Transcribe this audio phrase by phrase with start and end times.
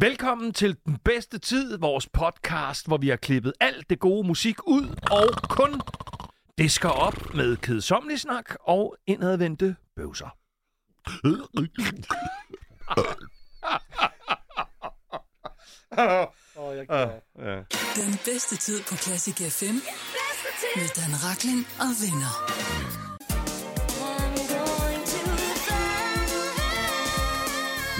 [0.00, 4.66] Velkommen til den bedste tid, vores podcast, hvor vi har klippet alt det gode musik
[4.66, 5.80] ud og kun
[6.58, 10.28] disker op med kedsomlig snak og indadvendte bøvser.
[16.56, 17.08] Oh, jeg kan.
[17.96, 19.76] Den bedste tid på Classic FM
[20.76, 22.97] med Dan Rakling og venner.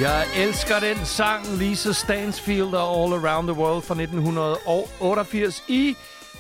[0.01, 5.97] Jeg elsker den sang, Lisa Stansfield og All Around the World fra 1988 i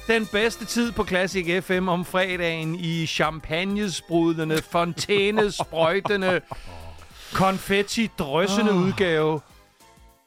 [0.06, 6.40] den bedste tid på Classic FM om fredagen i champagnesprudende, fontænesprøjtende,
[7.42, 8.82] konfetti-drøssende oh.
[8.82, 9.40] udgave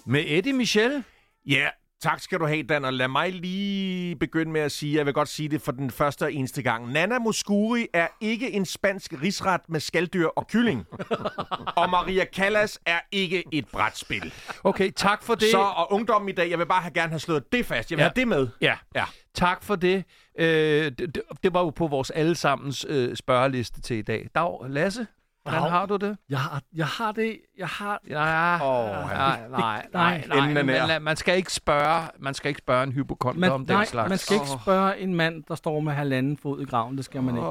[0.06, 1.04] med Eddie Michel.
[1.46, 1.68] Ja,
[2.02, 2.86] tak skal du have, Dan.
[2.86, 5.92] Og lad mig lige begynde med at sige, jeg vil godt sige det for den
[5.92, 6.92] første og eneste gang.
[6.92, 10.86] Nana Muscuri er ikke en spansk risret med skalddyr og kylling.
[11.78, 14.34] og Maria Callas er ikke et brætspil.
[14.64, 15.52] Okay, tak for det.
[15.52, 17.92] Så og ungdommen i dag, jeg vil bare have, gerne have slået det fast.
[17.92, 18.08] Jeg vil Ja.
[18.08, 18.48] have det med.
[18.62, 19.06] Ja, Ja.
[19.36, 20.04] tak for det.
[20.40, 21.22] Øh, det, det.
[21.44, 24.30] Det var jo på vores allesammens øh, spørgeliste til i dag.
[24.36, 25.08] Dag, Lasse,
[25.44, 26.18] hvordan har du det?
[26.30, 28.00] Jeg har, jeg har det, jeg har...
[28.10, 30.48] Ja, Åh, nej, nej, nej, nej.
[30.54, 30.64] Nær.
[30.64, 33.76] Men, lad- man skal ikke spørge, man skal ikke spørge en hypokonter Man, om den
[33.76, 34.10] nej, slags.
[34.10, 36.98] man skal ikke spørge en mand, der står med halvanden fod i graven.
[36.98, 37.48] Det skal man ikke.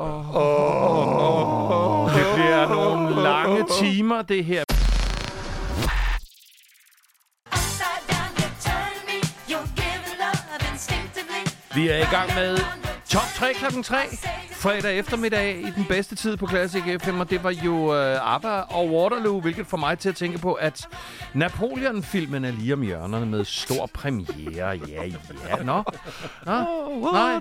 [2.19, 4.65] Det bliver nogle lange timer, det her.
[11.75, 12.80] Vi er i gang med
[13.11, 13.97] Top 3 klokken 3.
[14.53, 18.49] Fredag eftermiddag i den bedste tid på Classic FM, og det var jo uh, ABBA
[18.61, 20.89] og Waterloo, hvilket får mig til at tænke på, at
[21.35, 24.69] Napoleon-filmen er lige om hjørnerne med stor premiere.
[24.89, 25.13] Ja, ja.
[25.65, 25.83] Nå,
[26.47, 27.13] Nå.
[27.13, 27.39] nej.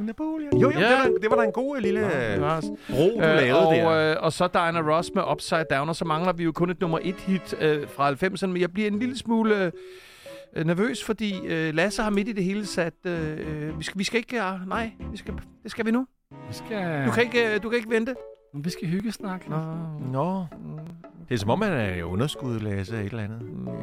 [0.00, 0.60] Napoleon.
[0.60, 0.90] Jo, jo, Ja.
[0.90, 2.48] det, var, det var da en god lille øh, Nå,
[2.90, 4.10] bro, du Øh, lavede og, der.
[4.16, 6.80] øh, og så Diana Ross med Upside Down, og så mangler vi jo kun et
[6.80, 9.72] nummer et hit øh, fra 90'erne, men jeg bliver en lille smule øh,
[10.64, 12.94] nervøs, fordi øh, Lasse har midt i det hele sat...
[13.06, 14.36] Øh, vi, skal, vi skal ikke...
[14.36, 16.06] Uh, nej, vi skal, det skal vi nu.
[16.30, 18.14] Vi skal, Du kan ikke, øh, du kan ikke vente.
[18.54, 19.50] vi skal hygge snakke.
[19.50, 19.56] Nå,
[20.12, 20.44] Nå.
[21.28, 23.40] Det er som om, man er i underskud, Lasse, et eller andet.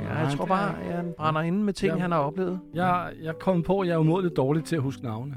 [0.09, 1.99] ja, jeg tror bare, jeg brænder inde med ting, Ja.
[2.01, 2.59] han har oplevet.
[2.73, 5.35] Jeg, jeg kom på, at jeg er umådeligt dårlig til at huske navne.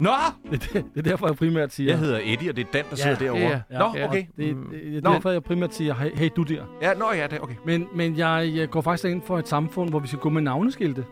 [0.00, 0.10] Nå!
[0.50, 1.90] Det, er det, det er derfor, jeg primært siger...
[1.90, 3.40] Jeg hedder Eddie, og det er Dan, der sidder derovre.
[3.42, 4.24] ja, Ja, Nå, ja, okay.
[4.36, 4.62] Det, Mm.
[4.70, 5.12] det, det er Nå.
[5.12, 6.62] derfor, jeg primært siger, hey, hey du der.
[6.82, 7.54] Ja, nå ja, det, okay.
[7.66, 10.42] Men, men jeg, jeg går faktisk ind for et samfund, hvor vi skal gå med
[10.42, 11.04] navneskilte.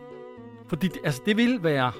[0.67, 1.91] Fordi det, altså, det vil være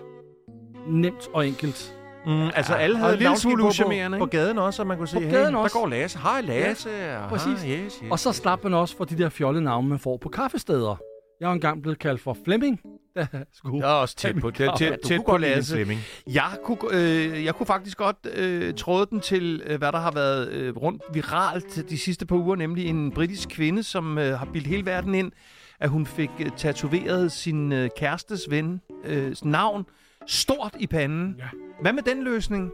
[0.88, 1.96] nemt og enkelt.
[2.26, 3.72] Mm, altså, Ja, alle havde en lille smule på,
[4.20, 5.78] på, gaden også, og man kunne se, hey, der også.
[5.80, 6.20] går Lasse.
[6.20, 6.90] Hej, Lasse.
[6.90, 7.64] Ja, præcis.
[7.64, 8.12] Ah, yes, yes.
[8.12, 10.96] Og så slap man også for de der fjollede navne, man får på kaffesteder.
[11.40, 12.82] Jeg er jo engang blevet kaldt for Flemming.
[13.16, 13.88] Jeg skulle.
[13.88, 15.76] Jeg er også tæt på, tæt, tæt, tæt på Lasse.
[15.76, 16.00] Flemming.
[16.28, 20.12] Jeg kunne, øh, jeg kunne faktisk godt øh, tråde den til, øh, hvad der har
[20.12, 24.46] været øh, rundt viralt de sidste par uger, nemlig en britisk kvinde, som øh, har
[24.54, 25.32] bildt hele verden ind,
[25.80, 29.86] at hun fik øh, tatoveret sin øh, kærestes ven øh, navn
[30.28, 31.36] stort i panden.
[31.38, 31.50] Ja.
[31.82, 32.72] Hvad med den løsning?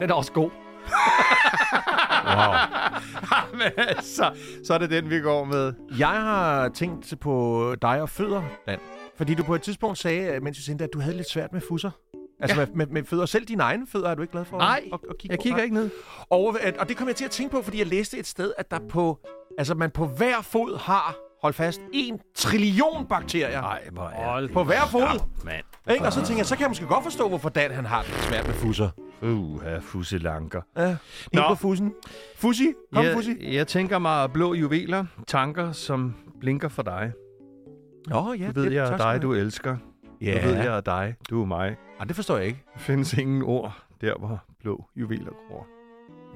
[0.00, 0.50] Den er også god.
[2.24, 2.54] Wow.
[3.58, 4.30] Men altså,
[4.64, 5.72] så er det den, vi går med.
[5.98, 8.78] Jeg har tænkt på dig og fødder, Dan.
[9.16, 11.60] Fordi du på et tidspunkt sagde, mens vi sendte, at du havde lidt svært med
[11.68, 11.90] fusser.
[12.40, 12.60] Altså Ja.
[12.60, 12.66] ja.
[12.66, 13.26] med, med, med fødder.
[13.26, 15.42] Selv dine egne fødder er du ikke glad for Nej, at, at kigge Jeg på?
[15.42, 15.90] kigger ikke ned.
[16.30, 18.70] Og, og det kom jeg til at tænke på, fordi jeg læste et sted, at
[18.70, 19.18] der på,
[19.58, 23.60] altså man på hver fod har, hold fast, en trillion bakterier.
[23.60, 25.20] Nej, hvor er På hver fod.
[25.44, 25.64] mand.
[25.90, 26.04] Ikke?
[26.04, 28.10] Og så tænker jeg, så kan jeg måske godt forstå, hvorfor Dan han har det
[28.14, 28.88] svært med fusser.
[29.22, 30.60] Uh, her fusselanker.
[30.76, 30.96] Ja,
[31.32, 31.42] Nå.
[31.48, 31.92] På fussen.
[32.36, 33.54] Fussi, kom jeg, Fussi.
[33.54, 37.12] jeg tænker mig blå juveler, tanker, som blinker for dig.
[38.06, 38.46] Nå, ja.
[38.46, 39.70] Du ved, det, jeg er dig, du du elsker.
[39.70, 39.80] have.
[40.20, 41.76] Du Ja, ved, jeg er dig, du er mig.
[42.00, 42.64] Ah, det forstår jeg ikke.
[42.74, 45.66] Der findes ingen ord der, hvor blå juveler gror.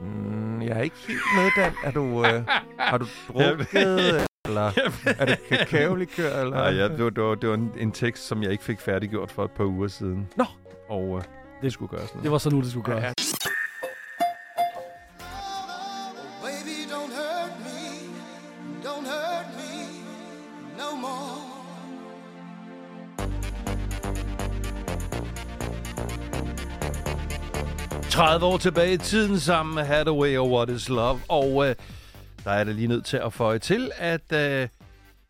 [0.03, 1.73] Mm, jeg er ikke helt med, Dan.
[1.85, 2.43] Er du, øh,
[2.79, 4.71] har du drukket, eller
[5.19, 6.57] er det kakaolikør, eller?
[6.57, 8.81] Nej, ja, det, var, det, var, det var en, en tekst, som jeg ikke fik
[8.81, 10.29] færdiggjort for et par uger siden.
[10.37, 10.45] Nå.
[10.89, 11.23] Og øh,
[11.63, 12.23] det skulle gøres noget.
[12.23, 13.05] Det var så nu, det skulle gøres.
[13.05, 13.13] Ja.
[16.43, 17.81] Baby, don't hurt me,
[18.85, 19.73] don't hurt me
[20.79, 21.53] no more.
[28.11, 31.21] 30 år tilbage i tiden sammen med Hathaway og What is Love.
[31.29, 31.75] Og øh,
[32.45, 34.69] der er det lige nødt til at føje til, at øh,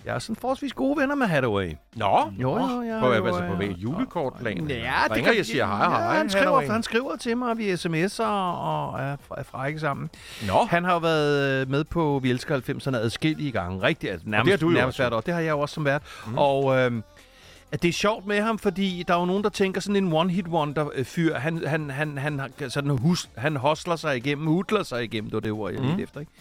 [0.05, 1.73] jeg er sådan forholdsvis gode venner med Hathaway.
[1.97, 4.57] Nå, Jo, jo, jeg på, har altså jo, på hvad, julekortplan?
[4.57, 4.65] Ja,
[5.05, 6.03] det Ringer, kan jeg siger hej, hej.
[6.03, 6.73] Ja, han, skriver, Hathaway.
[6.73, 10.11] han skriver til mig, og vi sms'er og er, er frække sammen.
[10.47, 13.83] Nå, Han har jo været øh, med på Vi Elsker 90'erne adskillige gange.
[13.83, 15.21] Rigtig, altså nærmest, det har du jo nærmest hvert år.
[15.21, 16.03] Det har jeg jo også som vært.
[16.27, 16.39] Mm.
[16.39, 16.93] Og øh,
[17.73, 20.13] at det er sjovt med ham, fordi der er jo nogen, der tænker sådan en
[20.13, 21.35] one-hit wonder-fyr.
[21.35, 25.41] Han, han, han, han, sådan hus, han hostler sig igennem, hudler sig igennem, det var
[25.41, 25.89] det ord, jeg mm.
[25.89, 26.21] lidt efter.
[26.21, 26.33] Ikke?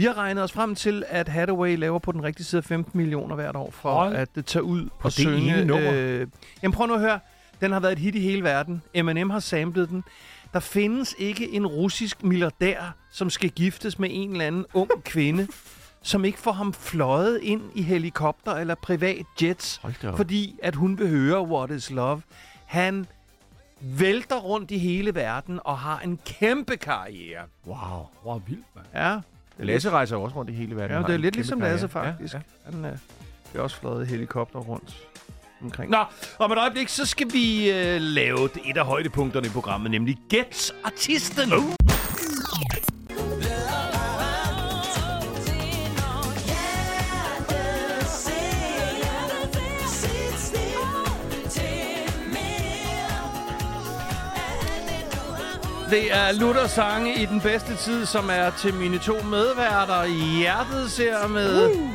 [0.00, 3.34] Vi har regnet os frem til, at Hathaway laver på den rigtige side 15 millioner
[3.34, 4.16] hvert år for Hold.
[4.16, 5.36] at det tage ud og, det synge.
[5.36, 5.92] ene nummer?
[5.94, 6.26] Øh,
[6.62, 7.20] jamen prøv nu at høre.
[7.60, 8.82] Den har været et hit i hele verden.
[8.94, 10.04] Eminem har samlet den.
[10.52, 15.48] Der findes ikke en russisk milliardær, som skal giftes med en eller anden ung kvinde,
[16.02, 19.80] som ikke får ham fløjet ind i helikopter eller privat jets,
[20.16, 22.22] fordi at hun vil høre What is Love.
[22.66, 23.06] Han
[23.80, 27.42] vælter rundt i hele verden og har en kæmpe karriere.
[27.66, 28.06] Wow.
[28.24, 28.86] Wow, vildt, mand.
[28.94, 29.20] Ja,
[29.66, 30.96] Lasse rejser jo også rundt i hele verden.
[30.96, 31.60] ja det er lidt ligesom.
[31.60, 32.34] Lasse, faktisk.
[32.34, 32.98] Ja, Ja, Han øh,
[33.50, 34.96] bliver også fløjet helikopter rundt
[35.62, 35.90] omkring.
[35.90, 36.04] Nå,
[36.38, 40.72] om et øjeblik, så skal vi øh, lave et af højdepunkterne i programmet, nemlig Gæt
[40.84, 41.52] Artisten.
[41.52, 41.89] Uh.
[55.90, 60.06] Det er Luther sange i den bedste tid, som er til mine to medværter.
[60.38, 61.90] Hjertet ser med uh.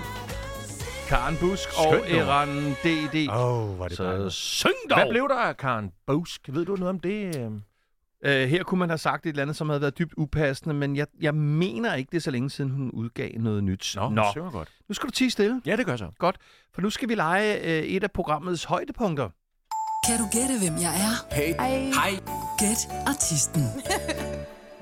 [1.08, 2.34] Karen Busk og Skønt nummer.
[2.34, 3.30] Eran D.D.
[3.30, 4.98] Åh, oh, var det Så bare syng dog!
[5.00, 6.42] Hvad blev der af Karen Bosk?
[6.48, 7.38] Ved du noget om det?
[7.38, 7.52] øh?
[8.26, 10.96] Øh, her kunne man have sagt et eller andet, som havde været dybt upassende, men
[10.96, 13.94] jeg, jeg mener ikke, det er så længe siden, hun udgav noget nyt.
[13.96, 14.24] Nå, Nå.
[14.32, 14.70] Synger godt.
[14.90, 15.62] nu skal du tige stille.
[15.66, 16.08] Ja, det gør så.
[16.20, 16.38] Godt,
[16.74, 19.30] for nu skal vi lege øh, et af programmets højdepunkter.
[20.08, 21.36] Kan du gætte, hvem jeg er?
[21.36, 21.80] Hej.
[21.80, 22.45] Hej.
[22.60, 23.62] Gæt artisten.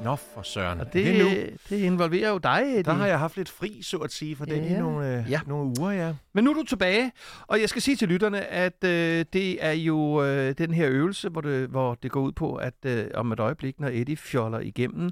[0.03, 0.79] Nå, for søren.
[0.79, 1.29] Og det, det nu.
[1.75, 2.83] det involverer jo dig, Eddie.
[2.83, 4.79] Der har jeg haft lidt fri, så at sige, for den i Ja.
[4.79, 5.23] nogle, øh, Ja.
[5.29, 5.39] ja.
[5.47, 6.13] nogle uger, ja.
[6.33, 7.11] Men nu er du tilbage,
[7.47, 11.29] og jeg skal sige til lytterne, at øh, det er jo øh, den her øvelse,
[11.29, 14.59] hvor det, hvor det går ud på, at øh, om et øjeblik, når Eddie fjoller
[14.59, 15.09] igennem,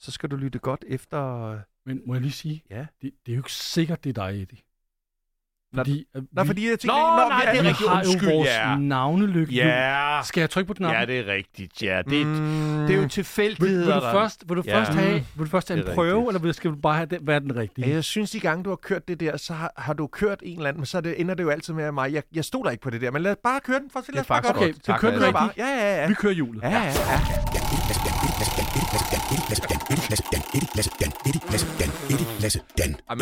[0.00, 1.50] så skal du lytte godt efter...
[1.52, 2.86] Øh, Men må jeg lige sige, ja.
[3.02, 4.58] det, det er jo ikke sikkert, det er dig, Eddie.
[5.76, 6.86] Fordi, Nå, vi, fordi jeg tænkte...
[6.86, 7.88] Nå, Nå, nej, vi det er rigtigt.
[7.90, 8.76] har jo Undskyld, vores ja.
[8.78, 9.54] navnelykke.
[9.54, 11.00] Ja, Skal jeg trykke på knappen?
[11.00, 12.02] ja, det er rigtigt, ja.
[12.10, 12.32] Det, Mm.
[12.34, 14.78] det er jo Vil, vil, tilfældigheder, du først, vil du Ja.
[14.80, 16.28] først have, vil du først have en er prøve, rigtigt.
[16.28, 17.88] eller vil- skal du bare have den, være den rigtige?
[17.88, 20.38] Ja, jeg synes, de gange, du har kørt det der, så har, har du kørt
[20.42, 22.12] en eller anden, men så er det, ender det jo altid med mig.
[22.12, 23.90] Jeg, jeg stoler ikke på det der, men lad bare køre den.
[23.92, 25.66] For, lad os bare faktisk gøre Okay, så kører den rigtige.
[25.66, 26.08] Ja, ja, ja.
[26.08, 26.62] Vi kører hjulet.
[26.62, 27.20] Ja, ja, ja.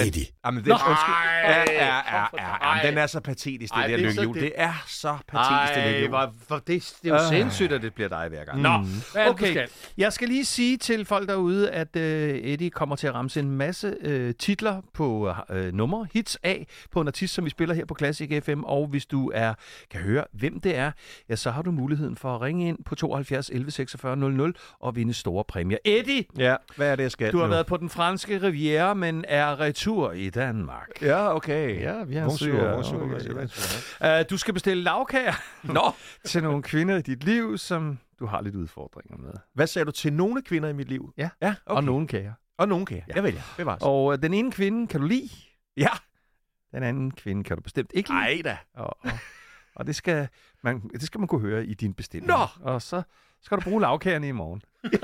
[0.00, 0.12] Amen,
[0.44, 1.14] amen, den, undskyld.
[1.44, 1.96] Ja, ja, ja,
[2.38, 2.88] ja, ja.
[2.88, 5.82] Den er så patetisk, det Ej, der det er det- Det er så patetisk, det
[5.82, 6.08] Ej, lykkehjul.
[6.08, 6.66] hvor, for det,
[7.02, 7.28] det er jo Øh.
[7.28, 8.60] sindssygt, at det bliver dig hver gang.
[8.60, 9.50] Nå, Hvad er det, du okay.
[9.50, 9.68] skal?
[9.96, 13.50] Jeg skal lige sige til folk derude, at øh, Eddie kommer til at ramse en
[13.50, 17.84] masse øh, titler på øh, numre, hits af, på en artist, som vi spiller her
[17.84, 18.62] på Classic FM.
[18.64, 19.54] Og hvis du er
[19.90, 20.92] kan høre, hvem det er,
[21.28, 24.96] ja, så har du muligheden for at ringe ind på 72 11 46 00 og
[24.96, 25.78] vinde store præmier.
[25.84, 27.50] Eddie, Ja, hvad er det, jeg skal du har nu?
[27.50, 29.81] været på den franske riviera, men er retur
[30.16, 30.88] i Danmark.
[31.02, 31.80] Ja, okay.
[31.80, 32.74] Ja, vi har Bonjour, søger.
[32.74, 34.20] bonjour, Okay, bonjour, ja.
[34.20, 35.32] Uh, du skal bestille lavkager
[35.62, 35.92] Nå,
[36.24, 39.32] til nogle kvinder i dit liv, som du har lidt udfordringer med.
[39.54, 41.12] hvad sagde du til nogle kvinder i mit liv?
[41.16, 41.76] Ja, ja Okay.
[41.76, 42.32] Og nogle kager.
[42.58, 43.04] og nogen kan jeg.
[43.08, 43.14] Ja.
[43.14, 43.40] Jeg vil ja.
[43.56, 43.82] Bevares.
[43.82, 45.28] Og uh, den ene kvinde kan du lide,
[45.76, 45.88] Ja.
[46.74, 48.20] den anden kvinde kan du bestemt ikke lide.
[48.20, 48.56] Ej da.
[48.74, 49.10] Og, og,
[49.76, 50.28] og det, skal
[50.64, 52.28] man, det skal man kunne høre i din bestilling.
[52.28, 52.46] Nå!
[52.60, 53.02] Og så
[53.42, 54.62] skal du bruge lavkagerne i morgen.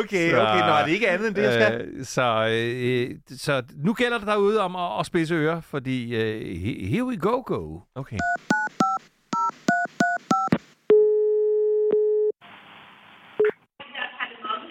[0.00, 0.60] Okay, Så- okay.
[0.60, 1.80] Nå, er det ikke andet end det, jeg skal?
[1.80, 6.40] Øh, så, øh, så nu gælder det derude om at, at spidse ører, fordi øh,
[6.40, 7.80] he- here we go, go.
[7.94, 8.18] Okay.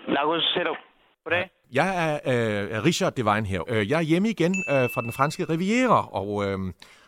[0.08, 0.78] Lagos Setup.
[1.24, 1.50] Goddag.
[1.74, 3.62] Jeg er øh, Richard Devine her.
[3.68, 6.60] Øh, Jeg er hjemme igen øh, fra den franske Riviera, og, øh,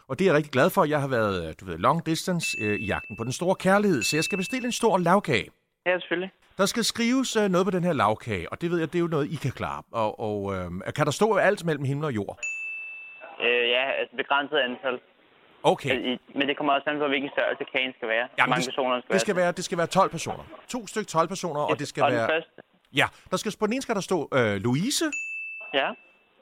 [0.10, 0.84] og det er jeg rigtig glad for.
[0.86, 4.04] Jeg har været øh, du ved, long distance øh, i jagten på den store kærlighed,
[4.04, 5.50] så jeg skal bestille en stor lavkage.
[5.86, 6.32] Ja, selvfølgelig.
[6.58, 9.00] Der skal skrives øh, noget på den her lavkage, og det ved jeg, det er
[9.00, 9.84] jo noget, I kan klare.
[9.92, 12.40] Og, og øh, kan der stå alt mellem himmel og jord?
[13.42, 15.00] Øh, ja, altså begrænset antal.
[15.64, 15.90] Okay.
[16.14, 18.28] I- Men det kommer også an på, hvilken størrelse kagen skal være.
[18.38, 19.52] Jamen, mange det, personer skal det skal være.
[19.52, 20.44] det skal være 12 personer.
[20.70, 22.28] To stykker 12 personer, og det skal og være...
[22.30, 22.52] første.
[22.96, 25.06] Ja, der skal, på den ene skal der stå, øh, Louise,
[25.74, 25.90] Ja.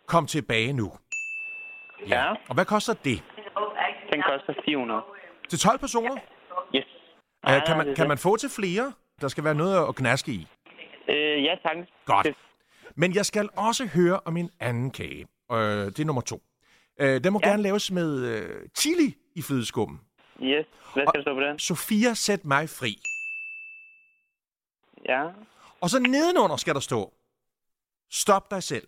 [0.07, 0.91] kom tilbage nu.
[2.09, 2.25] Ja.
[2.49, 3.23] Og hvad koster det?
[4.15, 5.01] Den koster 400.
[5.49, 6.15] Til 12 personer?
[6.75, 6.85] Yes.
[7.45, 8.93] Nej, kan, man, kan man få til flere?
[9.21, 10.47] Der skal være noget at gnaske i.
[11.09, 11.77] Øh, ja, tak.
[12.05, 12.27] Godt.
[12.95, 15.27] Men jeg skal også høre om en anden kage.
[15.51, 16.41] Øh, det er nummer to.
[16.99, 17.49] Øh, den må Ja.
[17.49, 19.99] gerne laves med øh, chili i flødeskummen.
[20.41, 20.65] Yes.
[20.93, 21.59] Hvad skal der stå på den?
[21.59, 22.93] Sofia, sæt mig fri.
[25.09, 25.21] Ja.
[25.81, 27.13] Og så nedenunder skal der stå,
[28.11, 28.87] stop dig selv.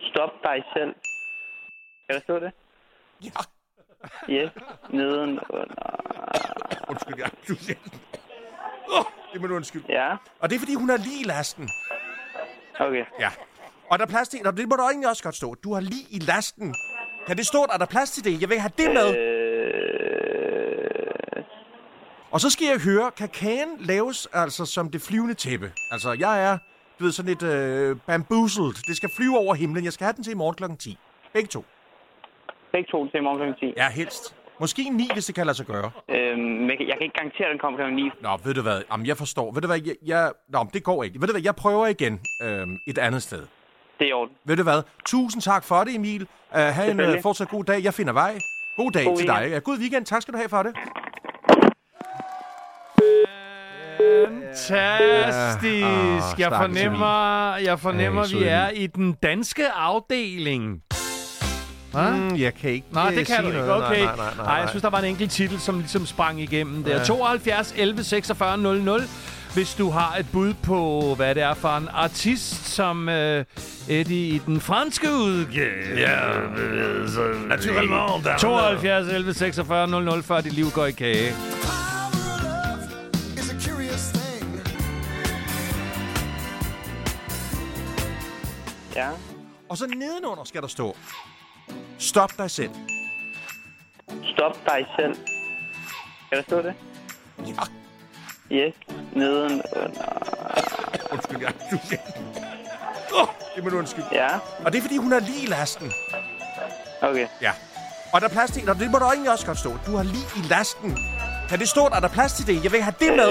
[0.00, 0.94] Stop dig selv.
[2.04, 2.52] Skal der stå det?
[3.24, 3.30] Ja.
[4.30, 4.50] Yes.
[4.90, 6.00] Neden under.
[6.88, 7.78] Undskyld, jeg du siger
[8.98, 9.84] oh, det må du undskylde.
[9.88, 10.16] Ja.
[10.40, 11.68] Og det er, fordi hun har lige i lasten.
[12.80, 13.04] Okay.
[13.20, 13.30] Ja.
[13.90, 15.54] Og der er plads til, og det må du egentlig også godt stå.
[15.54, 16.74] Du har lige i lasten.
[17.26, 18.40] Kan det stå, der er plads til det?
[18.40, 19.16] Jeg vil have det med.
[19.18, 20.30] Øh,
[22.30, 25.72] Og så skal jeg høre, kan kagen laves altså som det flyvende tæppe?
[25.90, 26.58] Altså, jeg er
[26.98, 28.86] du ved, sådan et øh, bamboozled.
[28.86, 29.84] Det skal flyve over himlen.
[29.84, 30.98] Jeg skal have den til i morgen klokken 10.
[31.32, 31.64] Begge to.
[32.80, 33.66] Begge to til morgen kl.
[33.66, 33.72] 10.
[33.76, 34.34] Ja, helst.
[34.60, 35.90] Måske 9, hvis det kan lade sig gøre.
[36.08, 37.94] Øhm, men jeg kan jeg kan ikke garantere, at den kommer kl.
[37.94, 38.10] 9.
[38.20, 38.82] Nå, ved du hvad?
[38.92, 39.52] Jamen, jeg forstår.
[39.52, 39.80] Ved du hvad?
[39.86, 40.32] Jeg, jeg...
[40.48, 41.20] Nå, men det går ikke.
[41.20, 41.42] Ved du hvad?
[41.42, 43.42] Jeg prøver igen øhm, et andet sted.
[43.98, 44.34] Det er i orden.
[44.44, 44.82] Ved du hvad?
[45.06, 46.22] Tusind tak for det, Emil.
[46.22, 47.22] Uh, ha' en uh, Selvfølgelig.
[47.22, 47.84] fortsat god dag.
[47.84, 48.32] Jeg finder vej.
[48.76, 49.44] God dag God til weekend.
[49.46, 49.54] dig.
[49.54, 50.04] Ja, god weekend.
[50.06, 50.72] Tak skal du have for det.
[54.26, 55.64] Fantastisk.
[55.80, 55.86] Ja.
[55.86, 60.82] Åh, Jeg stakkels fornemmer, jeg fornemmer, Ej, vi søde er i den danske afdeling.
[61.90, 62.10] Hva?
[62.10, 63.58] Mm, jeg kan ikke Nej, øh, det kan sige du ikke.
[63.58, 63.84] noget.
[63.84, 64.04] Okay.
[64.04, 66.84] Nej, nej, nej, nej, jeg synes, der var en enkelt titel, som ligesom sprang igennem
[66.84, 66.96] der.
[66.96, 67.04] Ja.
[67.04, 69.02] 72 11 46 00.
[69.54, 73.44] Hvis du har et bud på, hvad det er for en artist, som øh,
[73.88, 75.98] Eddie i den franske udgave.
[75.98, 76.18] Ja,
[77.08, 77.20] så...
[77.48, 81.32] Naturellement, der er 72 11 46 00, før dit liv går i kage.
[88.96, 89.08] Ja.
[89.68, 90.96] Og så nedenunder skal der stå.
[91.98, 92.70] Stop dig selv.
[94.34, 95.14] Stop dig selv.
[96.28, 96.74] Kan der stå det?
[97.46, 97.52] Ja.
[98.56, 98.74] Yes.
[99.12, 100.02] Neden under.
[101.12, 101.78] Undskyld, jeg du
[103.16, 104.08] oh, Det må du undskylde.
[104.12, 104.28] Ja.
[104.64, 105.92] Og det er, fordi hun er lige i lasten.
[107.02, 107.26] Okay.
[107.42, 107.52] Ja.
[108.12, 108.70] Og der er plads til...
[108.70, 109.76] Og det må du egentlig også godt stå.
[109.86, 110.98] Du har lige i lasten.
[111.48, 112.64] Kan det stå, der er plads til det?
[112.64, 113.30] Jeg vil have det med.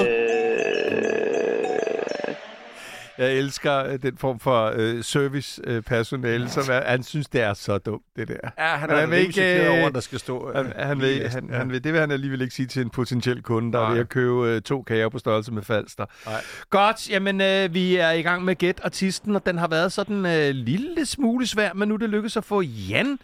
[3.20, 7.78] Jeg elsker øh, den form for øh, servicepersonale, som er, han synes, det er så
[7.78, 8.34] dumt, det der.
[8.58, 10.54] Ja, han er han rimelig ikke, øh, over, der skal stå...
[10.56, 12.82] Han, øh, han, i vil, han, han vil, det vil han alligevel ikke sige til
[12.82, 13.92] en potentiel kunde, der er Nej.
[13.94, 16.06] ved at købe øh, to kager på størrelse med falster.
[16.26, 16.42] Nej.
[16.70, 20.26] Godt, jamen øh, vi er i gang med Gæt Artisten, og den har været sådan
[20.26, 23.20] øh, lille smule svær, men nu er det lykkedes at få Jan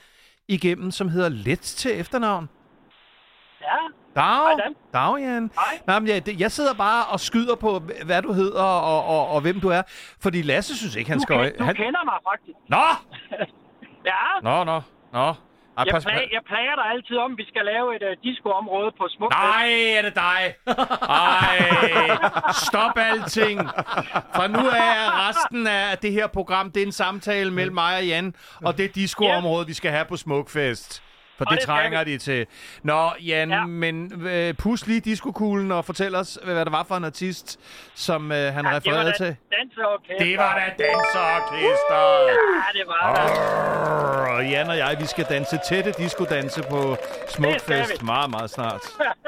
[0.48, 2.50] igennem, som hedder Let til efternavn.
[3.62, 4.58] Ja, Dag,
[4.94, 5.52] dag Jan.
[5.56, 5.80] Hej.
[5.88, 9.42] Nej, men jeg, jeg sidder bare og skyder på, hvad du hedder og, og, og
[9.42, 9.82] hvem du er.
[10.22, 11.38] Fordi Lasse synes ikke, han du, skal...
[11.38, 11.76] ken, du han...
[11.76, 12.58] kender mig faktisk.
[12.70, 12.86] Nå!
[14.06, 14.12] Ja,
[14.44, 14.82] Nå, nå,
[15.14, 15.34] nå.
[15.78, 18.24] Ej, jeg, pas, plag, jeg plager dig altid om, at vi skal lave et uh,
[18.24, 19.32] discoområde på Smuk.
[19.32, 20.56] Nej, er det dig?
[21.10, 21.58] Ej,
[22.68, 23.60] stop alting.
[24.36, 27.98] Fra nu af er resten af det her program, det er en samtale mellem mig
[27.98, 31.04] og Jan, og det discoområde, vi skal have på Smukfest.
[31.38, 32.46] For det det trænger de til.
[32.84, 33.56] Nå, Jan, ja.
[33.56, 33.66] Ja.
[33.66, 37.60] men øh, pus lige diskokuglen og fortæl os, hvad det var for en artist,
[37.96, 39.36] som øh, han det var refererede da til.
[39.60, 40.26] danseorkester.
[40.26, 42.28] Det var da danserorkestret.
[42.28, 44.36] Ja, det var det.
[44.36, 46.98] Og Jan og jeg, vi skal danse tætte discodanse på
[47.30, 48.82] Smukfest meget, meget snart.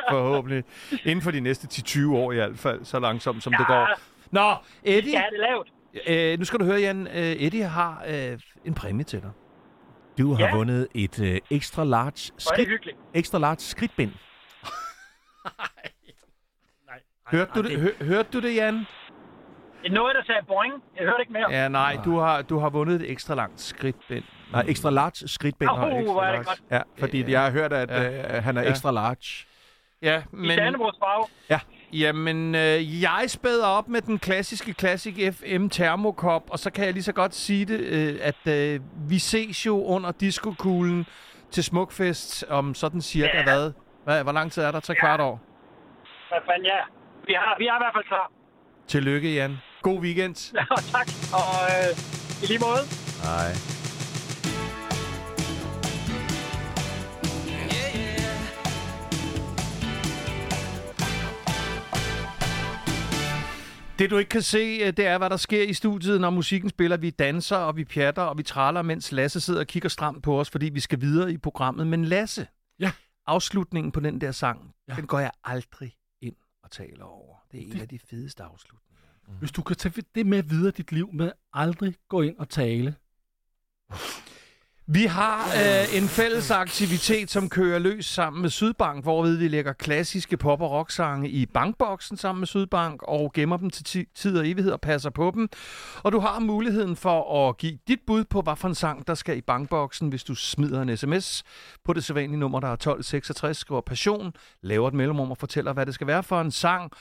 [0.10, 0.64] Forhåbentlig.
[1.06, 3.74] Inden for de næste 10-20 år i hvert fald, så langsomt som det Ja.
[3.74, 3.88] går.
[4.32, 5.40] Nå, Vi Eddie, skal have det
[6.08, 6.34] lavet.
[6.34, 7.08] øh, nu skal du høre, Jan.
[7.08, 9.30] Øh, Eddie har øh, en præmie til dig.
[10.17, 10.55] Du har Ja.
[10.55, 14.12] vundet et øh, extra large skridt, extra large skridtbind.
[17.31, 18.75] Hørte du det, hør, hørte du det, Jan?
[18.75, 18.86] Det
[19.86, 20.74] er noget, der sagde boing.
[20.97, 21.51] Jeg hørte ikke mere.
[21.51, 24.24] Ja, nej, du har, du har vundet et ekstra langt skridtbind.
[24.51, 25.69] Nej, extra large skridtbind.
[25.69, 26.43] Extra hvor er det large.
[26.43, 26.62] godt.
[26.71, 27.31] Ja, fordi Ja.
[27.31, 28.38] jeg har hørt, at Ja.
[28.38, 28.71] øh, han er Ja.
[28.71, 29.45] extra large.
[30.01, 30.58] Ja, I men...
[30.58, 31.60] Dannebrogs farve.
[31.94, 36.94] Jamen, øh, jeg spæder op med den klassiske Classic FM termokop, og så kan jeg
[36.94, 41.06] lige så godt sige det, øh, at øh, vi ses jo under diskokuglen
[41.51, 43.44] til Smukfest om sådan cirka Ja.
[43.44, 43.72] hvad?
[44.04, 44.24] hvad?
[44.24, 44.80] Hvor lang tid er der?
[44.80, 45.42] Tre kvart år?
[46.30, 46.77] Hvad fanden, ja.
[47.27, 48.32] Vi har, vi har i hvert fald klar.
[48.88, 49.58] Tillykke, Jan.
[49.82, 50.36] God weekend.
[50.56, 51.08] Ja, tak.
[51.34, 52.84] Og øh, i lige måde.
[53.24, 53.76] Hej.
[64.00, 66.70] Det du ikke kan se, øh, det er, hvad der sker i studiet, når musikken
[66.70, 66.98] spiller.
[66.98, 70.39] Vi danser, og vi pjatter, og vi traller, mens Lasse sidder og kigger stramt på
[70.39, 71.88] os, fordi vi skal videre i programmet.
[71.88, 72.48] Men Lasse,
[72.80, 72.92] Ja.
[73.25, 74.96] afslutningen på den der sang, Ja.
[74.96, 77.36] den går jeg aldrig ind og taler over.
[77.51, 78.84] Det er en af de fedeste afslutninger.
[79.39, 82.96] Hvis du kan tage det med videre dit liv, med aldrig gå ind og tale.
[84.89, 89.74] Vi har øh, en fælles aktivitet, som kører løs sammen med Sydbank, hvorved vi lægger
[89.74, 94.38] klassiske pop- og rocksange i bankboksen sammen med Sydbank og gemmer dem til ti- tid
[94.38, 95.50] og evighed og passer på dem.
[96.03, 99.13] Og du har muligheden for at give dit bud på, hvad for en sang, der
[99.13, 101.44] skal i bankboksen, hvis du smider en sms
[101.86, 105.86] på det sædvanlige nummer, der er 1266, skriver passion, laver et mellemrum og fortæller, hvad
[105.86, 106.91] det skal være for en sang,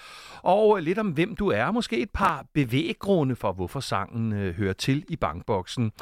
[0.42, 1.70] og øh, lidt om, hvem du er.
[1.70, 5.92] Måske et par bevæggrunde for, hvorfor sangen øh, hører til i bankboksen.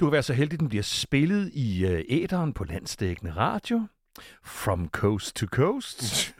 [0.00, 3.80] Du kan være så heldig, at den bliver spillet i øh, æderen på landsdækkende radio.
[4.44, 6.02] From coast to coast.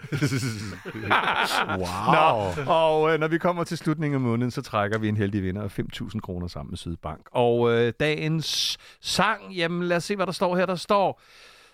[1.68, 1.84] Wow.
[2.12, 5.42] Nå, og øh, når vi kommer til slutningen af måneden, så trækker vi en heldig
[5.42, 7.28] vinder af 5.000 kroner sammen med Sydbank.
[7.32, 10.66] Og øh, dagens sang, jamen lad os se, hvad der står her.
[10.66, 11.20] Der står,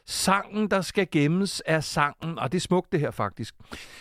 [0.07, 3.55] Sangen, der skal gemmes, er sangen, og det er smukt det her faktisk.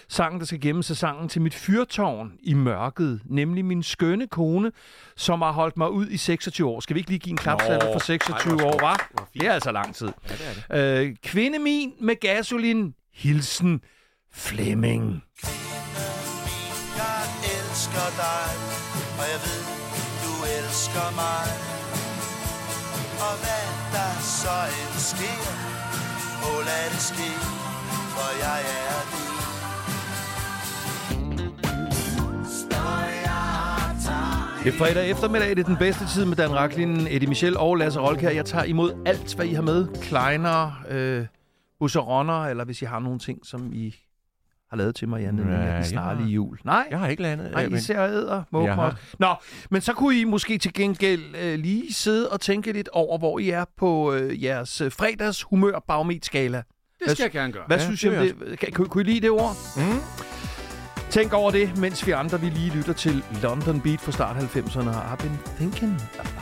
[0.10, 4.72] Sangen, der skal gemmes, er sangen til mit fyrtårn i mørket, nemlig min skønne kone,
[5.16, 6.80] som har holdt mig ud i 26 år.
[6.80, 9.12] Skal vi ikke lige give en klapsalve for 26 år, var?
[9.34, 10.10] Det er altså lang tid.
[10.30, 11.08] Ja, det er det.
[11.08, 13.82] Øh, kvinde min med gasolin, hilsen
[14.34, 15.24] Flemming.
[16.98, 17.24] Jeg
[17.56, 18.48] elsker dig,
[19.20, 19.64] og jeg ved,
[20.26, 21.48] du elsker mig.
[23.28, 25.73] Og hvad der så end sker,
[26.44, 27.30] må lade det ske,
[28.16, 29.34] for jeg er din.
[34.64, 37.76] Det er fredag eftermiddag, det er den bedste tid med Dan Raklin, Eddie Michel og
[37.76, 38.30] Lasse Rolkær.
[38.30, 39.88] Jeg tager imod alt, hvad I har med.
[40.02, 41.26] Kleiner, øh,
[41.80, 43.96] busseroner, eller hvis I har nogle ting, som I
[44.74, 46.58] har lavet til mig i anledning Ja, den snarlige har- jul.
[46.64, 47.52] Nej, Jeg har ikke landet.
[47.52, 48.44] Nej, I men- ser æder,
[48.76, 49.00] har.
[49.20, 49.36] Nå,
[49.70, 53.40] men så kunne I måske til gengæld øh, lige sidde og tænke lidt over, hvor
[53.40, 56.64] I er på øh, jeres øh, fredags humør barometskala.
[57.06, 57.64] Det skal jeg gerne gøre.
[57.68, 58.60] Hvad Ja, synes I det om vil det?
[58.60, 59.56] Kan, kunne, kunne I lide det ord?
[59.78, 59.84] Mm.
[61.10, 64.90] Tænk over det, mens vi andre vi lige lytter til London Beat fra start 90'erne.
[64.90, 66.33] I've been thinking about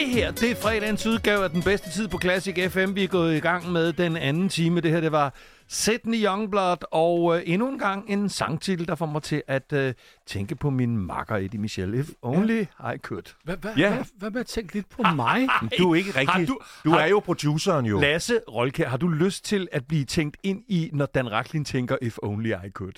[0.00, 2.94] Det her, det er fredagens udgave af den bedste tid på Classic FM.
[2.94, 4.80] Vi er gået i gang med den anden time.
[4.80, 5.34] Det her, det var
[5.68, 9.94] Sydney Youngblood, og øh, endnu en gang en sangtitel, der får mig til at øh,
[10.26, 11.94] tænke på min makker Eddie Michel.
[11.94, 13.34] If only I could.
[13.44, 13.94] Hvad, hvad, Ja.
[13.94, 15.48] hvad, hvad med at tænke lidt på mig?
[15.78, 16.28] Du er ikke rigtig...
[16.28, 18.00] Har Du, du- er jo produceren jo.
[18.00, 21.96] Lasse Rolkær, har du lyst til at blive tænkt ind i, når Dan Racklin tænker,
[22.02, 22.94] if only I could?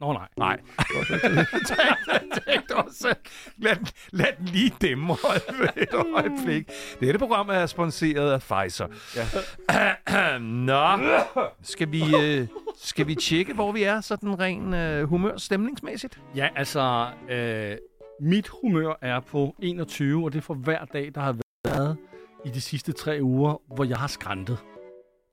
[0.00, 0.28] Nå nej.
[0.36, 0.60] Nej.
[2.46, 3.14] Tænk også.
[3.56, 5.12] Lad, den- lad den lige dæmme
[5.76, 6.70] et øjeblik.
[7.00, 8.86] Dette program er sponsoreret af Pfizer.
[9.16, 10.38] Ja.
[10.38, 10.98] Nå,
[11.62, 16.20] skal vi, øh, skal vi tjekke, hvor vi er, sådan ren øh, humør stemningsmæssigt?
[16.36, 17.76] Ja, altså, øh,
[18.20, 21.96] mit humør er på 21, og det er for hver dag, der har været
[22.44, 24.58] i de sidste tre uger, hvor jeg har skræntet.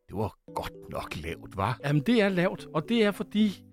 [0.10, 1.78] Det var godt nok lavt, var?
[1.86, 3.64] Jamen, det er lavt, og det er fordi,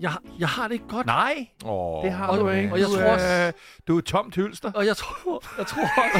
[0.00, 1.06] jeg, jeg har det ikke godt.
[1.06, 2.72] Nej, Oh, det har Og- du ikke.
[2.72, 3.12] og jeg du, tror er,
[3.48, 4.72] også- du er tomt hylster.
[4.74, 6.18] Og jeg tror, jeg tror også,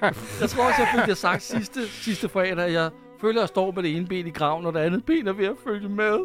[0.40, 3.48] jeg tror også, jeg fik det sagt sidste, sidste fredag, at jeg føler, at jeg
[3.48, 5.88] står med det ene ben i graven, og det andet ben er ved at følge
[5.88, 6.18] med.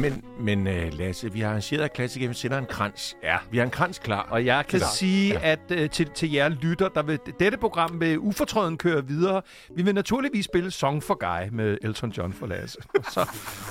[0.00, 3.16] Men, men uh, Lasse, vi har arrangeret, at Classic FM sender en krans.
[3.22, 3.36] Ja.
[3.50, 4.28] Vi har en krans klar.
[4.30, 4.92] Og jeg kan Klart.
[4.92, 5.52] sige, ja.
[5.52, 9.42] at øh, til, til jer lytter, der vil dette program vil ufortrøden køre videre.
[9.76, 12.78] Vi vil naturligvis spille Song for Guy med Elton John for Lasse.
[12.94, 13.20] Og, så,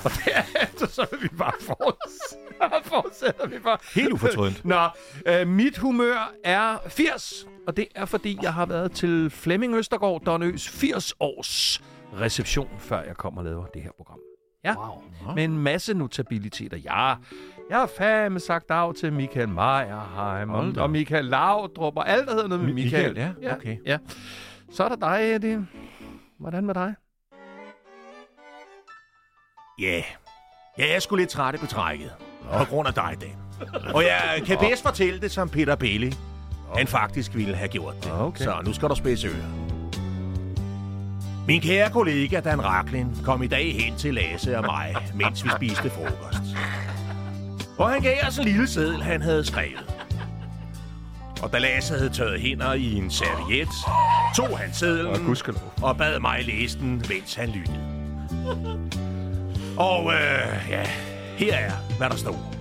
[0.04, 2.44] og derefter så vil vi bare fortsætte.
[2.94, 3.78] fortsætter vi bare.
[3.94, 4.64] Helt ufortrødent.
[4.74, 4.88] Nå,
[5.26, 10.22] øh, mit humør er 80, og det er fordi, jeg har været til Flemming Østergaard
[10.26, 11.82] Donøs 80 års
[12.20, 14.18] reception, før jeg kommer og laver det her program.
[14.68, 14.74] Ja,
[15.26, 15.34] Wow.
[15.34, 16.76] med en masse notabiliteter.
[16.76, 17.14] Ja,
[17.70, 22.32] jeg har fandme sagt af til Michael Meyerheim og, og Michael Laudrup og alt, der
[22.34, 23.08] hedder noget med Mi- Michael.
[23.14, 23.76] Michael, ja, okay.
[23.86, 23.98] Ja.
[24.72, 25.66] Så er der dig, Eddie.
[26.38, 26.94] Hvordan med dig?
[29.80, 29.84] Ja.
[29.84, 30.02] Yeah.
[30.78, 32.10] Ja, jeg er sgu lidt træt i betrækket.
[32.58, 33.36] På grund af dig, Dan.
[33.94, 36.12] Og jeg kan bedst fortælle det, som Peter Bailey.
[36.76, 38.12] Han faktisk ville have gjort det.
[38.20, 38.44] Okay.
[38.44, 39.67] Så nu skal du spidse ører.
[41.48, 45.50] Min kære kollega Dan Raklin kom i dag hen til Lasse og mig, mens vi
[45.56, 46.42] spiste frokost.
[47.78, 49.94] Og han gav os en lille seddel, han havde skrevet.
[51.42, 53.68] Og da Lasse havde tørret hænder i en serviet,
[54.36, 55.36] tog han sedlen
[55.82, 57.80] og bad mig læse den, mens han lyttede.
[59.76, 60.86] Og øh, ja,
[61.36, 62.54] her er, hvad der står.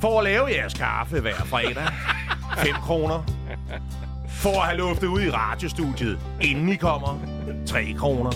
[0.00, 1.86] For at lave jeres kaffe hver fredag,
[2.58, 3.22] 5 kroner.
[4.38, 7.20] For at have luftet ud i radiostudiet, inden I kommer,
[7.66, 8.30] 3 kroner.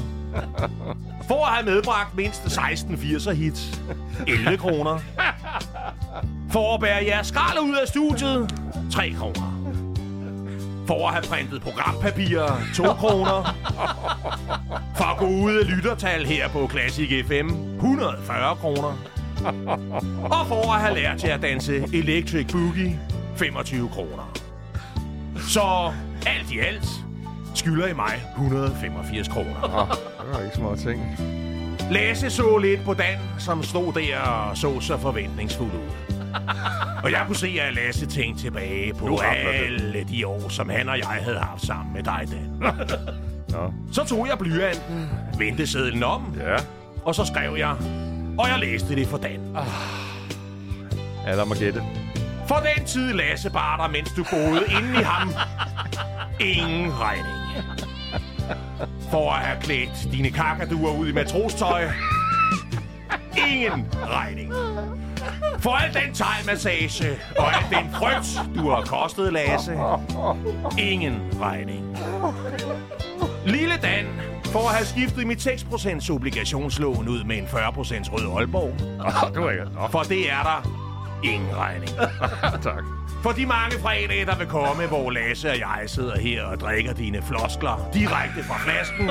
[1.29, 3.83] For at have medbragt mindst 1680'er hits,
[4.27, 4.99] 11 kroner.
[6.51, 8.55] For at bære jeres skrald ud af studiet,
[8.93, 9.59] 3 kroner.
[10.87, 13.57] For at have printet programpapirer, 2 kroner.
[14.97, 18.99] For at gå ud af lyttertal her på Classic FM, 140 kroner.
[20.25, 23.01] Og for at have lært jer at danse Electric Boogie,
[23.37, 24.42] 25 kroner.
[25.53, 25.93] Så
[26.27, 26.89] alt i alt
[27.55, 29.97] skylder I mig 185 kroner.
[30.21, 31.19] Det var ikke små ting.
[31.91, 36.15] Lasse så lidt på Dan, som stod der og så så forventningsfuld ud.
[37.05, 39.19] Og jeg kunne se, at Lasse tænkte tilbage på
[39.65, 42.73] alle de år, som han og jeg havde haft sammen med dig, Dan.
[43.49, 43.73] Nå.
[43.93, 46.57] Så tog jeg blyanten, vendte sedlen om, Ja.
[47.05, 47.75] og så skrev jeg,
[48.39, 49.57] og jeg læste det for Dan.
[51.27, 51.83] Ja, lad mig gætte.
[52.49, 55.33] For den tid Lasse bar dig, mens du boede inde i ham.
[56.41, 57.43] Ingen regning.
[59.11, 61.85] for at have klædt dine kakaduer ud i matrostøj.
[63.49, 64.53] Ingen regning.
[65.59, 69.79] For al den thai-massage og al den frygt, du har kostet, Lasse.
[70.79, 71.97] Ingen regning.
[73.47, 74.07] Lille Dan,
[74.45, 77.53] for at have skiftet mit 6% obligationslån ud med en 40%
[78.13, 78.75] rød Aalborg.
[79.91, 80.82] For det er der
[81.25, 81.91] ingen regning.
[82.69, 82.85] tak.
[83.23, 86.93] For de mange fredage, der vil komme, hvor Lasse og jeg sidder her og drikker
[86.93, 89.11] dine floskler direkte fra flasken.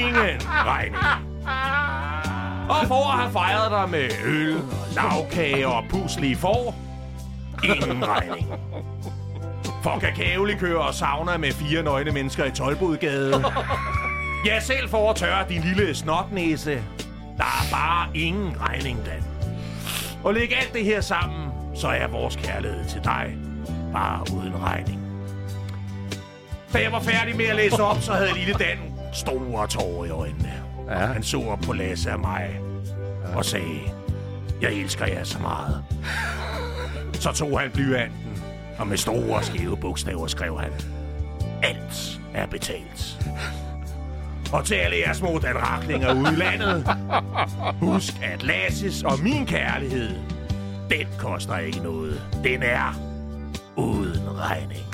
[0.00, 0.96] Ingen regning.
[2.68, 4.56] Og for at have fejret dig med øl,
[4.94, 6.74] lavkage og puslige får.
[7.64, 8.52] Ingen regning.
[9.82, 13.44] For kakaolikør og sauna med fire nøgne mennesker i Tolbodgade.
[14.46, 16.82] Ja, selv for at tørre din lille snotnæse.
[17.36, 19.35] Der er bare ingen regning, Dan.
[20.26, 23.36] Og læg alt det her sammen, så er vores kærlighed til dig
[23.92, 25.00] bare uden regning.
[26.72, 28.78] Da jeg var færdig med at læse op, så havde lille Dan
[29.12, 30.52] store tårer i øjnene.
[30.88, 31.06] Ja.
[31.06, 32.60] Han så op på Lasse og mig
[33.34, 33.80] og sagde,
[34.60, 35.84] jeg elsker jer så meget.
[37.12, 38.42] Så tog han blyanten,
[38.78, 40.72] og med store skæve bogstaver skrev han,
[41.62, 43.18] alt er betalt.
[44.52, 46.86] Og til alle jer små danraklinger ude i landet,
[47.80, 50.10] husk at Lasses og min kærlighed,
[50.90, 52.22] den koster ikke noget.
[52.44, 52.94] Den er
[53.76, 54.86] uden regning.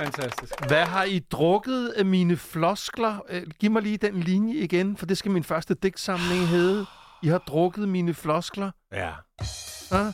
[0.00, 0.66] Fantastisk.
[0.68, 3.18] Hvad har I drukket af mine floskler?
[3.30, 6.86] Øh, Giv mig lige den linje igen, for det skal min første digtsamling hedde.
[7.22, 8.70] I har drukket mine floskler.
[8.92, 9.10] Ja,
[9.92, 10.12] Ja,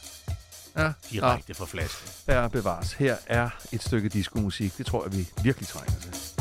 [0.77, 0.93] ja.
[1.11, 2.11] direkte fra flasken.
[2.29, 2.93] Ja, bevares.
[2.93, 4.79] Her er et stykke diskomusik.
[4.79, 6.34] Det tror jeg, vi virkelig trænger til.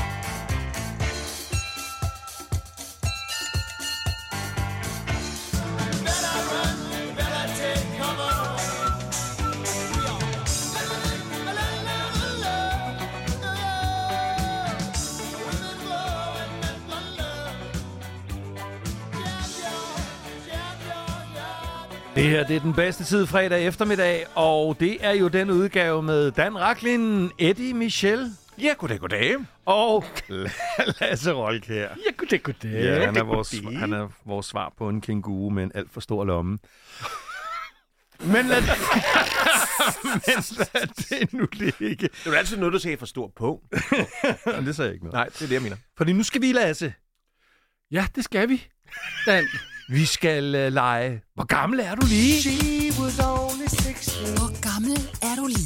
[22.24, 26.04] Det her det er den bedste tid fredag eftermiddag, og det er jo den udgave
[26.04, 28.32] med Dan Raklin, Eddie Michel
[28.62, 29.36] Ja, goddag, goddag.
[29.66, 30.06] og
[31.02, 31.82] Lasse Rolk her.
[31.82, 32.84] Ja, goddag, goddag.
[32.84, 36.02] Ja, han er, vores, han er vores svar på en kænguru med en alt for
[36.02, 36.60] stor lomme.
[38.34, 38.62] Men lad,
[40.04, 42.10] men lad det nu ligge.
[42.24, 43.62] Det er altid noget, du sagde for stor på.
[44.66, 45.14] Det sagde jeg ikke noget.
[45.14, 45.76] Nej, det er det, jeg mener.
[45.98, 46.94] Fordi nu skal vi, Lasse.
[47.92, 48.68] Ja, det skal vi.
[49.26, 49.44] Dan,
[49.90, 51.22] Vi skal uh, lege.
[51.34, 52.94] Hvor gammel er du lige?
[52.94, 55.64] Hvor gammel er du lige?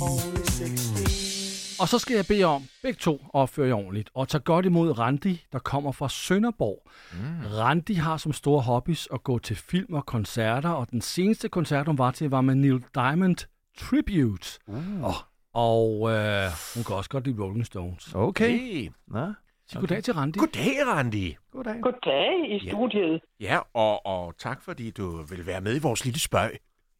[1.80, 5.00] og så skal jeg bede om begge to opføre jer ordentligt, og tage godt imod
[5.00, 6.90] Randi, der kommer fra Sønderborg.
[7.14, 7.58] Mm.
[7.58, 11.88] Randi har som store hobbies at gå til film og koncerter, og den seneste koncert,
[11.88, 13.38] hun var til, var med Neil Diamond
[13.78, 14.60] Tribute.
[14.68, 15.04] Uh.
[15.04, 15.14] Og,
[15.54, 18.14] og øh, hun kan også godt lide Rolling Stones.
[18.14, 18.90] Okay.
[19.08, 19.34] Nå.
[19.68, 20.40] Så goddag til Randi.
[20.40, 21.36] Goddag, Randi.
[21.52, 21.82] Goddag.
[21.82, 23.22] Goddag i studiet.
[23.40, 26.52] Ja, og, og tak fordi du vil være med i vores lille spøg.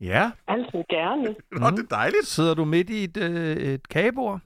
[0.02, 0.32] Ja.
[0.48, 1.24] Altid gerne.
[1.62, 2.26] Nå, det er dejligt.
[2.26, 4.40] Sidder du midt i et, øh, et kagebord?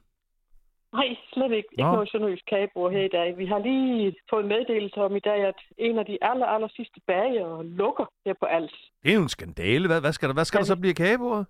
[0.93, 1.69] Nej, slet ikke.
[1.71, 1.91] Ikke Nå.
[1.91, 3.37] noget sønderjysk kagebord her i dag.
[3.37, 6.99] Vi har lige fået meddelelse om i dag, at en af de aller, aller sidste
[7.07, 8.91] bager lukker her på Als.
[9.03, 9.87] Det er jo en skandale.
[9.87, 11.45] Hvad, hvad skal der, hvad skal der så blive kagebordet?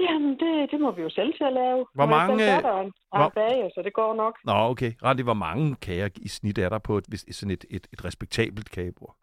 [0.00, 1.86] Jamen, det, det må vi jo selv til at lave.
[1.94, 4.34] Hvor mange, øh, er en hvor- bager, så det går nok.
[4.44, 4.92] Nå, okay.
[5.04, 8.04] Randi, hvor mange kager i snit er der på et, hvis- sådan et, et, et
[8.04, 9.14] respektabelt kagebord?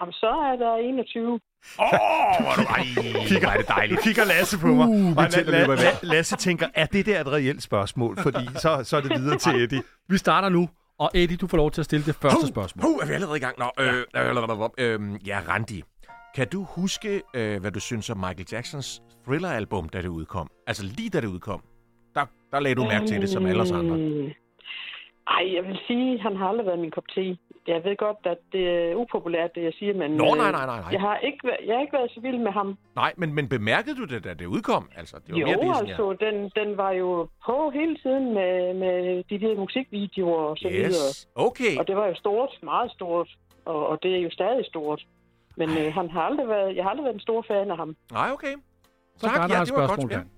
[0.00, 1.32] Jamen, så er der 21.
[1.32, 1.90] Åh, oh,
[2.42, 2.62] hvor er du...
[2.62, 2.84] Ej,
[3.40, 4.00] hvor er det dejligt.
[4.02, 4.88] Kigger Lasse på mig.
[4.88, 8.18] Uh, og La- La- La- Lasse tænker, er det der et reelt spørgsmål?
[8.22, 9.82] Fordi så, så er det videre til Eddie.
[10.08, 10.68] Vi starter nu,
[10.98, 12.82] og Eddie, du får lov til at stille det første spørgsmål.
[12.82, 13.58] Puh, er vi allerede i gang?
[13.58, 14.04] Nå, øh, øh,
[14.78, 15.82] øh, øh, ja, Randi.
[16.36, 20.50] Kan du huske, øh, hvad du synes om Michael Jacksons Thriller-album, da det udkom?
[20.66, 21.62] Altså lige da det udkom.
[22.14, 23.96] Der, der lagde du mærke til det, som alle os andre.
[23.96, 24.30] Mm.
[25.26, 27.36] Ej, jeg vil sige, han har aldrig været min kop te.
[27.66, 30.10] Jeg ved godt, at det er upopulært, det jeg siger, men...
[30.10, 30.88] Nå, øh, nej, nej, nej, nej.
[30.92, 32.78] Jeg har ikke, væ- jeg har ikke været så vild med ham.
[32.94, 34.90] Nej, men, men bemærkede du det, da det udkom?
[34.96, 38.34] Altså, det var Jo, mere det, sådan, altså, den, den var jo på hele tiden
[38.34, 40.74] med, med de der musikvideoer og så ja.
[40.74, 41.08] videre.
[41.10, 41.74] Yes, okay.
[41.78, 43.28] Og det var jo stort, meget stort,
[43.64, 45.02] og, og det er jo stadig stort.
[45.56, 47.96] Men øh, han har aldrig været, jeg har aldrig været en stor fan af ham.
[48.12, 48.54] Nej, okay.
[49.16, 50.10] Så Tak, ja, et det var godt.
[50.10, 50.30] Dan.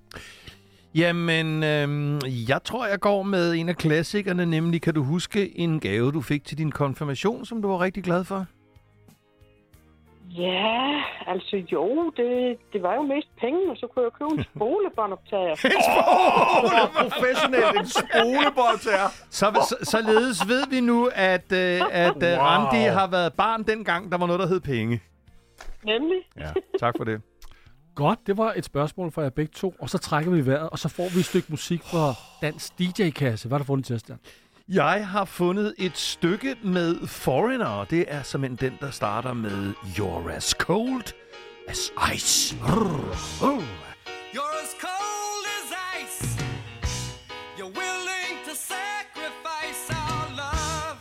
[0.94, 5.80] Jamen, øhm, jeg tror, jeg går med en af klassikerne, nemlig, kan du huske en
[5.80, 8.46] gave, du fik til din konfirmation, som du var rigtig glad for?
[10.38, 14.44] Ja, altså jo, det, det var jo mest penge, og så kunne jeg købe en
[14.54, 15.54] spolebåndoptager.
[17.02, 19.08] Professionelt, en spolebåndtager.
[19.30, 22.38] Så, så, således ved vi nu, at, øh, at øh, Wow.
[22.46, 25.00] Randi har været barn dengang, der var noget, der hed penge.
[25.84, 26.18] Nemlig.
[26.38, 27.20] Ja, tak for det.
[27.94, 30.78] Godt, det var et spørgsmål fra jer begge to, og så trækker vi vejret, og
[30.78, 33.48] så får vi et stykke musik fra Dans DJ-kasse.
[33.48, 34.14] Hvad har du fundet til os der?
[34.68, 37.84] Jeg har fundet et stykke med Foreigner.
[37.84, 41.02] Det er simpelthen den, der starter med You're as cold
[41.68, 42.56] as ice.
[42.56, 43.44] Brrr.
[43.44, 43.62] Oh.
[44.34, 46.42] You're as cold as ice.
[47.58, 50.98] You're willing to sacrifice our love.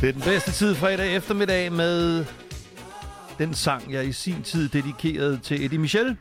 [0.00, 2.24] Det er den bedste tid fredag eftermiddag med
[3.38, 6.16] den sang, jeg i sin tid dedikerede til Eddie Michel.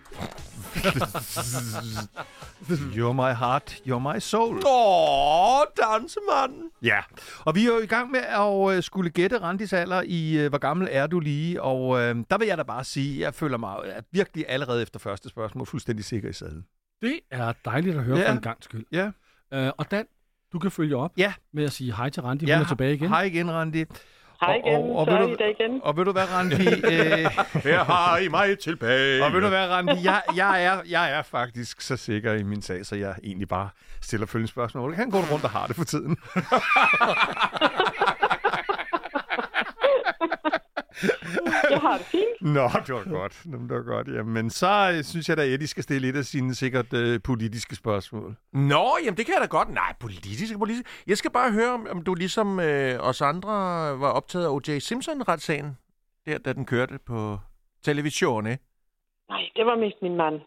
[2.96, 4.62] you're my heart, you're my soul.
[4.66, 6.70] Åh, dansemanden.
[6.82, 7.00] Ja,
[7.40, 10.50] og vi er jo i gang med at øh, skulle gætte Randis alder i, øh,
[10.50, 11.62] hvor gammel er du lige?
[11.62, 15.00] Og øh, der vil jeg da bare sige, jeg føler mig øh, virkelig allerede efter
[15.00, 16.66] første spørgsmål fuldstændig sikker i sadlen.
[17.02, 18.30] Det er dejligt at høre Ja.
[18.30, 18.86] for en gang skyld.
[18.92, 19.12] Ja.
[19.54, 20.06] Øh, og Dan,
[20.54, 21.34] du kan følge op Ja.
[21.54, 22.46] med at sige hej til Randi.
[22.46, 23.10] Ja, Hun er tilbage igen.
[23.10, 23.86] Hej igen, Randi.
[24.46, 25.80] Hej igen, Og- og- og så er du- I der igen.
[25.84, 26.68] Og ved du hvad, Randi?
[26.68, 27.30] øh,
[27.70, 29.24] Her har I mig tilbage.
[29.26, 29.94] og ved du hvad, Randi?
[30.04, 33.70] Jeg, jeg, er, jeg er faktisk så sikker i min sag, så jeg egentlig bare
[34.02, 34.96] stiller følgende spørgsmål.
[34.96, 36.18] Kan gå rundt og har det for tiden.
[41.70, 42.42] Jeg har det fint.
[42.42, 43.42] Nå, det var godt.
[43.46, 44.08] Nå, det var godt.
[44.08, 47.20] Jamen, så øh, synes jeg da, at Eddie skal stille et af sine sikkert øh,
[47.24, 48.36] politiske spørgsmål.
[48.54, 49.70] Nå, jamen det kan jeg da godt.
[49.70, 51.04] Nej, politisk, politisk.
[51.08, 53.52] Jeg skal bare høre, om, om du ligesom øh, os andre
[54.00, 54.80] var optaget af O.J.
[54.80, 55.78] Simpson-retssagen,
[56.26, 57.40] der, da den kørte på
[57.84, 58.64] television, ikke?
[59.30, 60.42] Nej, det var mest min mand.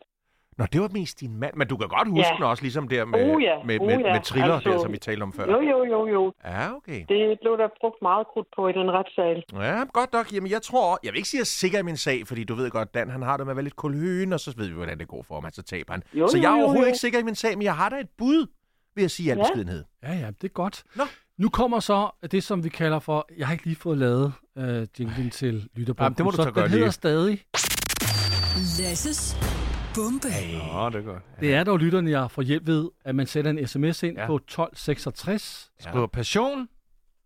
[0.58, 1.54] Nå, det var mest din mand.
[1.56, 2.34] Men du kan godt huske Ja.
[2.36, 4.12] den også, ligesom der med, Oh ja, med, oh med, ja.
[4.12, 5.46] med thriller, Altså- der, som vi talte om før.
[5.52, 6.32] Jo, jo, jo, jo.
[6.44, 7.00] Ja, okay.
[7.08, 9.44] Det blev der brugt meget krudt på i den retssal.
[9.66, 10.32] Ja, godt nok.
[10.32, 10.98] Jamen, jeg tror...
[11.04, 12.94] Jeg vil ikke sige, at jeg er sikker i min sag, fordi du ved godt,
[12.94, 15.08] Dan han har det med at være lidt kulhøen, og så ved vi, hvordan det
[15.08, 16.02] går for ham, så taber han.
[16.14, 16.86] Jo, så jo, jeg er jo, overhovedet jo.
[16.86, 18.46] ikke sikker i min sag, men jeg har da et bud,
[18.94, 19.42] vil jeg sige i al Ja.
[19.42, 19.84] beskedenhed.
[20.02, 20.82] Ja, ja, det er godt.
[20.96, 21.04] Nå.
[21.38, 23.28] Nu kommer så det, som vi kalder for...
[23.38, 26.04] Jeg har ikke lige fået lavet øh, jinglen til lytterbomben.
[26.04, 26.92] Jamen, det må du så så gøre den hedder lige.
[26.92, 27.40] stadig.
[28.82, 29.36] Lasses
[29.96, 30.28] bombe.
[30.72, 31.22] Nå, det er godt.
[31.40, 34.20] Det er dog lytterne, jeg får hjælp ved, at man sætter en sms ind Ja.
[34.22, 34.26] ja.
[34.26, 36.68] på 1266, Skriver passion,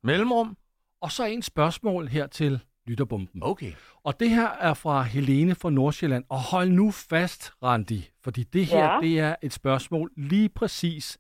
[0.02, 0.56] mellemrum.
[1.00, 3.42] og så en spørgsmål her til lytterbomben.
[3.42, 3.72] Okay.
[4.04, 6.24] Og det her er fra Helene fra Nordsjælland.
[6.28, 8.98] Og hold nu fast, Randi, fordi det her Ja.
[9.02, 11.18] det er et spørgsmål lige præcis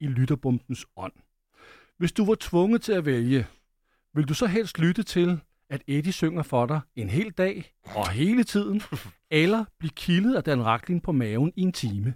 [0.00, 1.12] i lytterbombens ånd.
[1.98, 3.46] Hvis du var tvunget til at vælge,
[4.14, 7.64] vil du så helst lytte til, at Eddie synger for dig en hel dag
[7.96, 8.82] og hele tiden,
[9.30, 12.14] eller blive kildet af Dan Raklin på maven i en time?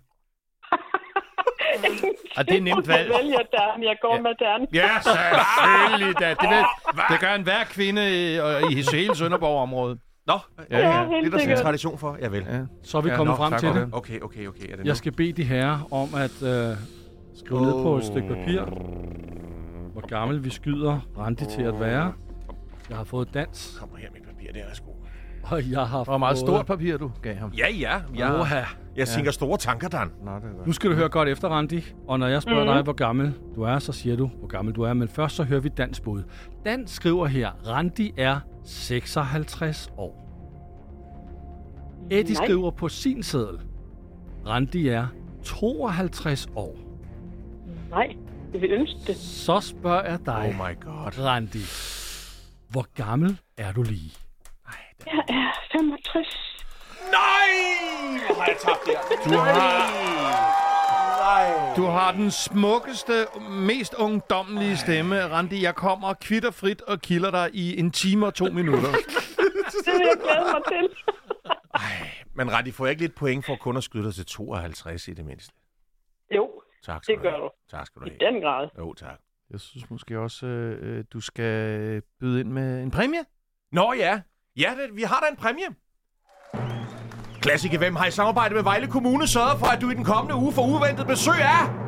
[2.36, 3.10] Og det er nemt valg.
[3.10, 3.82] Jeg vælger Dan.
[3.82, 4.66] Jeg går med Dan.
[4.74, 6.28] Ja, selvfølgelig da.
[6.30, 6.64] Det, vil,
[7.10, 9.98] det gør enhver kvinde øh, i hele Sønderborg-området.
[10.26, 10.32] Nå,
[10.70, 11.04] Ja, Ja, ja.
[11.08, 12.16] det er der sådan en tradition for.
[12.20, 12.46] Jeg vil.
[12.50, 12.60] ja.
[12.82, 13.88] Så er vi Ja, kommet nå, frem til det.
[13.92, 14.62] Okay, okay, okay.
[14.64, 14.82] Er det nu?
[14.84, 16.76] Jeg skal bede de herrer om at øh,
[17.34, 18.62] skrive ned på et stykke papir,
[19.92, 22.12] hvor gammel vi skyder Randi til at være.
[22.92, 24.96] Jeg har fået dans, Kommer her mit papir, der er sko.
[25.42, 26.48] og jeg har Hvor meget fået...
[26.48, 27.52] stort papir, du gav ham.
[27.58, 28.00] Ja, ja.
[28.16, 28.62] Jeg, Oha.
[28.96, 30.10] jeg tænker store tanker, Dan.
[30.24, 30.66] Nå, det er.
[30.66, 31.84] Nu skal du høre godt efter, Randi.
[32.08, 32.74] Og når jeg spørger mm.
[32.74, 34.92] dig, hvor gammel du er, så siger du, hvor gammel du er.
[34.94, 36.22] Men først så hører vi Dans bud.
[36.64, 40.18] Dan skriver her, Randi er 56 år.
[42.10, 42.44] Eddie Nej.
[42.46, 43.60] skriver på sin seddel,
[44.46, 45.06] Randi er
[45.44, 46.76] 52 år.
[47.90, 48.16] Nej,
[48.52, 49.16] vil ønske det.
[49.16, 51.24] Så spørger jeg dig, Oh my god.
[51.24, 51.58] Randi,
[52.72, 54.12] hvor gammel er du lige?
[55.06, 56.64] Jeg er 65.
[57.10, 57.48] Nej!
[58.26, 58.98] Hvor har jeg tabt der?
[59.24, 59.54] Du har,
[61.22, 61.74] Nej.
[61.76, 65.62] du har den smukkeste, mest ungdommelige stemme, Randi.
[65.62, 68.88] Jeg kommer kvitterfrit og kilder dig i en time og to minutter.
[69.84, 70.88] Det vil jeg glæde mig til.
[72.34, 75.12] Men Randi, får jeg ikke lidt point for kun at skyde dig til 52 i
[75.14, 75.52] det mindste?
[76.34, 76.50] Jo,
[76.84, 77.42] Tak skal det du gør have.
[77.42, 77.50] du.
[77.76, 78.32] Tak skal du I have.
[78.32, 78.68] den grad.
[78.78, 79.18] Jo, tak.
[79.52, 83.20] Jeg synes måske også, øh, øh du skal øh, byde ind med en præmie.
[83.72, 84.20] Nå ja.
[84.56, 85.66] Ja, det, vi har da en præmie.
[87.40, 90.34] Klassik FM har i samarbejde med Vejle Kommune sørget for, at du i den kommende
[90.34, 91.81] uge får uventet besøg af...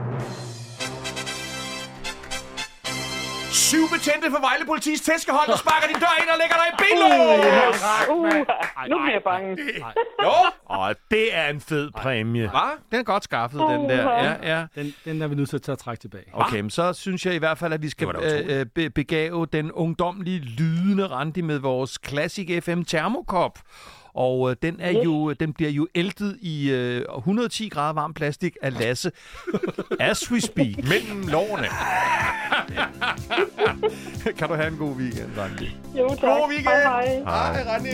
[3.75, 6.75] Syv betjente for Vejle Politis tæskehold, der sparker din dør ind og lægger dig i
[6.83, 7.81] benlås!
[8.11, 8.25] Uh,
[8.91, 9.51] nu bliver jeg bange.
[10.25, 10.33] Jo,
[10.65, 12.49] Og det er en fed præmie.
[12.51, 12.79] Hvad?
[12.91, 14.11] Den er godt skaffet, den der.
[14.11, 14.67] Ja, ja.
[14.75, 16.25] Den, den er vi nødt til at tage træk tilbage.
[16.33, 18.09] Okay, men så synes jeg i hvert fald, at vi skal
[18.49, 23.59] øh, be- begave den ungdomlige lydende Randi med vores Classic FM termokop.
[24.15, 28.57] Og øh, den, er jo, den bliver jo æltet i øh, 110 grader varm plastik
[28.63, 29.13] af Lasse.
[30.01, 30.89] As we speak.
[30.89, 31.69] Mellem lårene.
[34.39, 35.77] kan du have en god weekend, Randi?
[35.99, 36.21] Jo, tak.
[36.21, 36.69] God weekend.
[36.69, 37.53] Hej, hej.
[37.53, 37.91] Hej, Randi.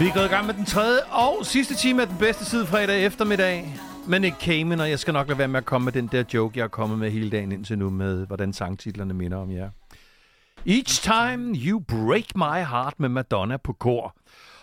[0.00, 2.66] Vi er gået i gang med den tredje og sidste time af den bedste tid
[2.66, 3.78] fredag eftermiddag.
[4.08, 6.24] Men ikke Cayman, og jeg skal nok lade være med at komme med den der
[6.34, 9.70] joke, jeg er kommet med hele dagen indtil nu, med hvordan sangtitlerne minder om jer.
[10.66, 14.16] Each Time You Break My Heart med Madonna på kor.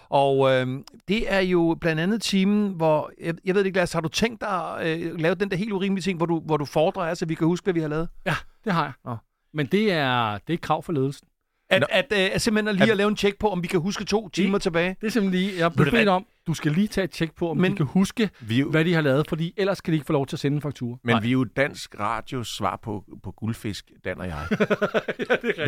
[0.09, 0.67] Og øh,
[1.07, 4.41] det er jo blandt andet timen, hvor, jeg, jeg ved ikke, Lars, har du tænkt
[4.41, 7.25] dig at øh, lave den der helt urimelige ting, hvor du, hvor du fordrer, så
[7.25, 8.09] vi kan huske, hvad vi har lavet?
[8.25, 8.93] Ja, det har jeg.
[9.05, 9.17] Nå.
[9.53, 11.27] Men det er, det er et krav for ledelsen.
[11.69, 14.05] At, at, øh, at simpelthen lige at lave en tjek på, om vi kan huske
[14.05, 14.95] to timer tilbage.
[15.01, 17.49] Det er simpelthen lige, jeg er bedt om, du skal lige tage et tjek på,
[17.51, 19.91] om Men- de kan huske, Vi, er jo- hvad de har lavet, fordi ellers kan
[19.91, 20.97] de ikke få lov til at sende en faktura.
[21.03, 24.45] men vi er jo dansk radios svar på, på guldfisk, Dan og jeg.
[24.49, 24.67] vi kan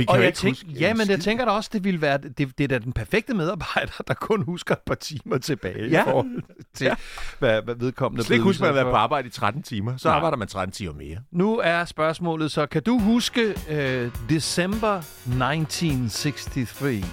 [0.07, 2.01] Og jo jeg ikke tænk, huske ja, en men jeg tænker da også, det ville
[2.01, 5.89] være, det, det er da den perfekte medarbejder, der kun husker et par timer tilbage
[5.89, 6.01] Ja.
[6.01, 6.41] i forhold
[6.73, 6.95] til, Ja.
[7.39, 9.97] hvad, hvad vedkommende Slet ikke huske, at man har været på arbejde i 13 timer.
[9.97, 10.15] Så Nej.
[10.15, 11.17] arbejder man 13 timer mere.
[11.31, 17.05] Nu er spørgsmålet så, kan du huske øh, december 1963?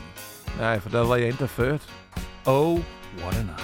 [0.59, 1.83] Nej, for der var jeg endda født.
[2.46, 2.81] Oh,
[3.20, 3.61] what a night.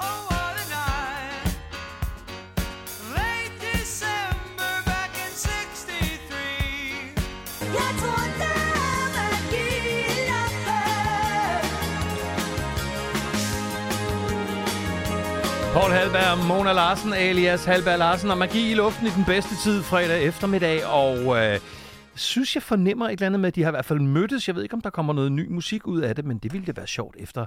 [0.00, 1.54] Oh, what a night.
[3.16, 6.38] Late December back in 63.
[7.60, 8.88] Jeg tror, der var
[15.72, 19.82] Paul Halberg, Mona Larsen, alias Halberg Larsen, og magi i luften i den bedste tid
[19.82, 21.60] fredag eftermiddag, og øh,
[22.14, 24.48] synes jeg fornemmer et eller andet med, at de har i hvert fald mødtes.
[24.48, 26.66] Jeg ved ikke, om der kommer noget ny musik ud af det, men det ville
[26.66, 27.46] det være sjovt efter,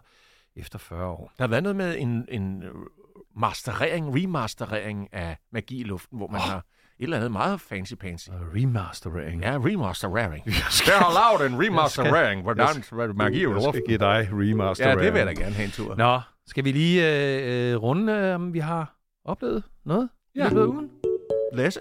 [0.56, 1.32] efter 40 år.
[1.38, 2.72] Der har været noget med en, en øh,
[3.38, 6.48] masterering, remasterering af Magi i luften, hvor man oh.
[6.48, 6.64] har et
[7.04, 8.30] eller andet meget fancy-pansy.
[8.56, 9.42] Remastering.
[9.42, 10.46] Ja, remastering.
[10.86, 12.68] Der har lavet en remastering, hvordan
[13.16, 13.84] Magi i Jeg skal luften.
[13.88, 14.90] give dig remaster.
[14.90, 15.96] Ja, det vil jeg da gerne have en tur.
[15.96, 20.10] Nå, skal vi lige øh, øh, runde, øh, om vi har oplevet noget?
[20.36, 20.46] Ja.
[20.46, 20.90] I løbet af ugen?
[21.54, 21.80] Lasse?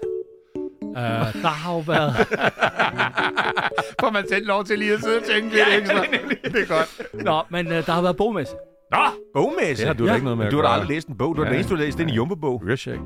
[0.91, 2.13] Uh, der har jo været...
[4.01, 5.95] Får man selv lov til lige at sidde og tænke lidt ekstra?
[6.53, 7.23] det er godt.
[7.25, 8.53] Nå, men uh, der har været bogmesse.
[8.91, 8.97] Nå,
[9.33, 9.77] bogmæssigt.
[9.79, 11.35] Det har du da ikke noget med Du har da aldrig læst en bog.
[11.35, 11.51] Du har Ja.
[11.53, 11.57] ja.
[11.57, 12.63] læst, du har læst en Jumbo-bog.
[12.67, 12.99] Rishek,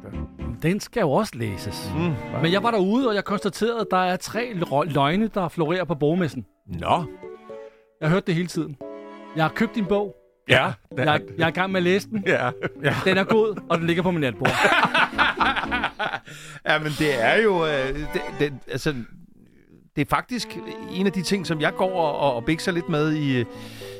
[0.64, 1.92] Den skal jo også læses.
[1.96, 2.14] Mm.
[2.42, 5.84] Men jeg var derude, og jeg konstaterede, at der er tre lø- løgne, der florerer
[5.84, 6.46] på bogmessen.
[6.68, 7.04] Nå.
[8.02, 8.76] Jeg har hørt det hele tiden.
[9.36, 10.16] Jeg har købt din bog.
[10.50, 10.72] Ja.
[10.98, 12.24] Jeg, jeg er i gang med at læse den.
[12.28, 12.50] Ja.
[13.06, 14.50] Den er god, og den ligger på min natbord.
[16.68, 17.66] Ja, men det er jo...
[17.66, 18.94] Øh, det, det, altså,
[19.96, 20.58] det er faktisk
[20.92, 23.44] en af de ting, som jeg går og, og bikser lidt med i,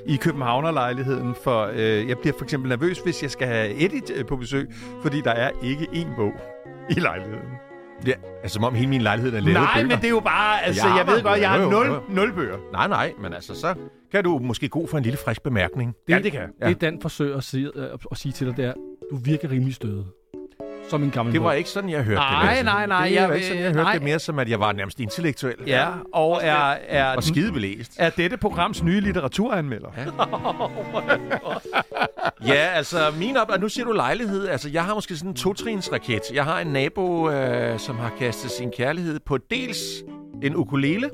[0.08, 1.36] i Københavnerlejligheden.
[1.44, 4.68] For øh, jeg bliver for eksempel nervøs, hvis jeg skal have Edith øh, på besøg,
[5.02, 6.32] fordi der er ikke én bog
[6.90, 7.50] i lejligheden.
[8.08, 8.14] ja.
[8.44, 9.88] Altså, som om hele min lejlighed er lavet Nej, bøger.
[9.88, 10.64] men det er jo bare...
[10.66, 12.58] Altså, Ja, jeg ved godt, jeg har nul, nul bøger.
[12.72, 13.76] Nej, nej, men altså, så
[14.12, 15.94] kan du måske gå for en lille frisk bemærkning.
[16.10, 16.70] Ja, det kan jeg.
[16.70, 18.74] Det, Dan forsøger at sige, øh, at sige til dig, det er,
[19.12, 20.06] du virker rimelig støde.
[20.90, 22.48] Som en gammel Det var ikke sådan, jeg hørte Nej, det.
[22.50, 22.64] Lasse.
[22.66, 23.94] nej, nej, Det jeg var vil- ikke sådan, jeg hørte nej.
[23.94, 25.56] det mere som, at jeg var nærmest intellektuel.
[25.68, 26.56] Ja, og er,
[26.88, 27.92] er, Og skide belæst.
[27.98, 29.90] er dette programs nye litteraturanmelder.
[29.98, 30.06] Ja.
[32.48, 33.50] Ja, altså, min op...
[33.50, 34.48] og Nu siger du lejlighed.
[34.48, 36.22] Altså, jeg har måske sådan en totrinsraket.
[36.34, 39.78] Jeg har en nabo, øh, som har kastet sin kærlighed på dels
[40.44, 41.10] en ukulele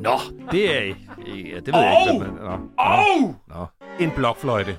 [0.00, 0.18] Nå,
[0.50, 0.80] det er...
[0.84, 2.42] Ja, det ved jeg ikke, hvad man...
[2.44, 2.58] Nå.
[2.78, 3.66] og Nå.
[4.04, 4.76] en blokfløjte.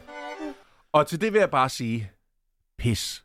[0.93, 2.11] Og til det vil jeg bare sige,
[2.77, 3.23] pis.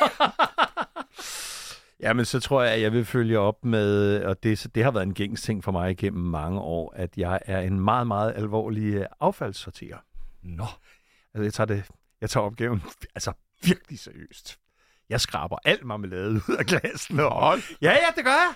[2.00, 5.06] Jamen, så tror jeg, at jeg vil følge op med, og det, det har været
[5.06, 8.94] en gængs ting for mig igennem mange år, at jeg er en meget, meget alvorlig
[8.94, 9.98] øh, affaldssorterer.
[10.42, 10.66] Nå.
[11.34, 11.84] Altså, jeg tager, det,
[12.20, 12.82] jeg tager opgaven
[13.14, 13.32] altså,
[13.62, 14.58] virkelig seriøst.
[15.08, 17.20] Jeg skraber alt marmelade ud af glasen.
[17.20, 17.58] Og...
[17.82, 18.54] Ja, ja, det gør jeg.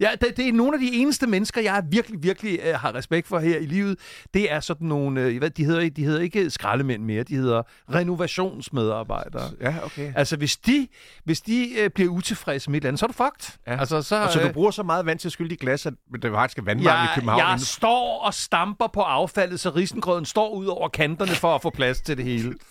[0.00, 3.28] Ja, det, det er nogle af de eneste mennesker, jeg virkelig, virkelig øh, har respekt
[3.28, 3.98] for her i livet.
[4.34, 7.34] Det er sådan nogle, øh, hvad, de, hedder, ikke- de hedder ikke skraldemænd mere, de
[7.36, 7.62] hedder
[7.94, 9.50] renovationsmedarbejdere.
[9.60, 10.12] Ja, okay.
[10.16, 10.88] Altså, hvis de,
[11.24, 13.58] hvis de øh, bliver utilfredse med et eller andet, så er du fucked.
[13.66, 13.80] Ja.
[13.80, 15.86] Altså, så, Og så øh, du bruger så meget vand til at skylde de glas,
[15.86, 17.38] at det faktisk er vandvarmt i jeg, København.
[17.40, 21.62] jeg inden- står og stamper på affaldet, så risengrøden står ud over kanterne for at
[21.62, 22.54] få plads til det hele.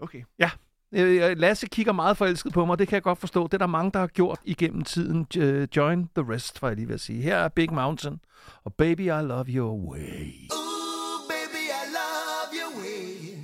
[0.00, 0.18] Okay.
[0.42, 0.48] Øh,
[0.92, 3.46] Lasse kigger meget forelsket på mig, det kan jeg godt forstå.
[3.46, 5.26] Det er der mange, der har gjort igennem tiden.
[5.36, 7.22] Øh, Join the rest, var jeg lige ved at sige.
[7.22, 8.20] Her er Big Mountain,
[8.64, 10.48] og Baby, I Love Your Way.
[10.52, 13.38] Ooh, baby, I love your way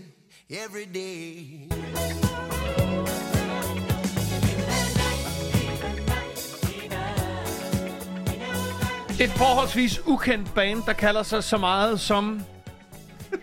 [0.51, 1.69] every day.
[9.21, 12.41] Et forholdsvis ukendt band, der kalder sig så meget som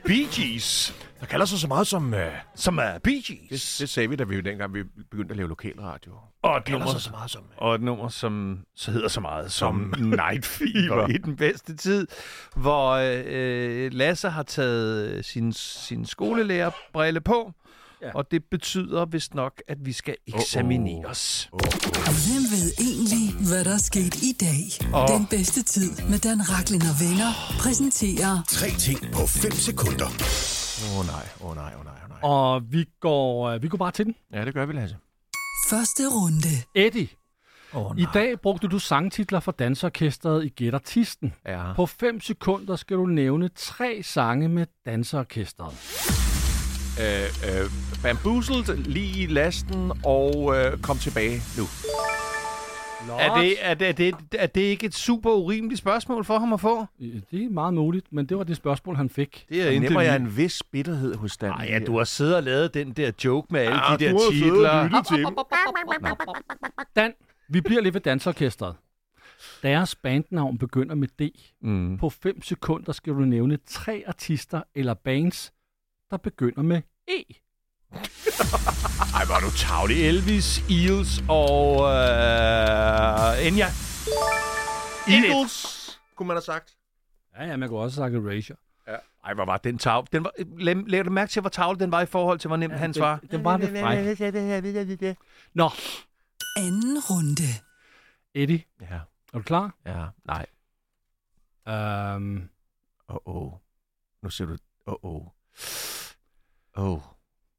[0.05, 0.93] Bee Gees.
[1.19, 2.13] Der kalder sig så meget som...
[2.13, 2.19] Uh,
[2.55, 3.77] Som er Bee det, Gees.
[3.77, 6.13] det sagde vi, da vi dengang vi begyndte at lave lokalradio.
[6.43, 7.43] Og et nummer, sig så meget som...
[7.57, 11.75] og et nummer, som så hedder så meget som, Som- Night Fever i den bedste
[11.75, 12.07] tid,
[12.55, 12.91] hvor
[13.25, 17.51] øh, Lasse har taget sin, sin skolelærerbrille på,
[18.01, 18.11] ja.
[18.15, 21.49] Og det betyder vist nok, at vi skal eksamineres.
[21.51, 22.13] Oh, oh.
[22.25, 24.61] Hvem ved egentlig, hvad der er sket i dag?
[24.95, 25.07] Åh.
[25.17, 30.09] Den bedste tid med Dan Raklin og venner præsenterer Tre ting på 5 sekunder.
[30.85, 32.19] Åh oh, nej, åh oh, nej, åh oh, nej, åh oh, nej.
[32.21, 34.15] Og vi går, øh, vi går bare til den.
[34.33, 34.97] Ja, det gør vi, Lasse.
[35.69, 36.53] Første runde.
[36.75, 37.07] Eddie,
[37.73, 41.33] oh, i dag brugte du sangtitler for dansorkestret i Gæt Artisten.
[41.45, 41.73] Ja.
[41.73, 45.73] På 5 sekunder skal du nævne tre sange med dansorkestret.
[46.99, 47.71] Øh, øh,
[48.03, 51.63] bamboozled, lige i lasten og øh, kom tilbage nu.
[53.19, 56.53] Er det, er, det, er, det, er det ikke et super urimeligt spørgsmål for ham
[56.53, 56.85] at få?
[56.99, 59.45] Det er meget muligt, men det var det spørgsmål, han fik.
[59.49, 61.51] Det er nemmer jeg en vis bitterhed hos Dan.
[61.51, 64.11] Ej, ja, du har siddet og lavet den der joke med alle Ja, de der
[64.11, 64.83] du har siddet og titler.
[64.83, 65.35] lyttet til dem.
[66.95, 67.13] Dan,
[67.49, 68.75] vi bliver lidt ved dansorkestret.
[69.63, 71.39] Deres bandnavn begynder med D.
[71.61, 71.97] Mm.
[71.97, 75.53] På 5 sekunder skal du nævne tre artister eller bands,
[76.11, 77.23] der begynder med E.
[79.15, 80.07] Ej, hvor er du tavlig.
[80.07, 83.67] Elvis, Eels og øh, Enya.
[85.07, 86.75] Eagles, kunne man have sagt.
[87.37, 88.57] Ja, ja, man kunne også have sagt Erasure.
[89.25, 90.07] Ej, hvor var den tav.
[90.11, 92.57] Den var, læg, læg du mærke til, hvor tavlig den var i forhold til, hvor
[92.57, 93.19] nemt ja, hans var?
[93.19, 95.17] Det, det var lidt fræk.
[95.53, 95.69] Nå,
[96.57, 97.43] Anden runde.
[98.33, 98.85] Eddie, Ja,
[99.33, 99.75] er du klar?
[99.85, 100.45] ja, nej.
[101.67, 102.49] Øhm,
[103.09, 103.53] Åh, oh, oh.
[104.23, 105.25] Nu siger du, åh, oh,
[106.75, 106.93] oh.
[106.93, 106.99] Oh.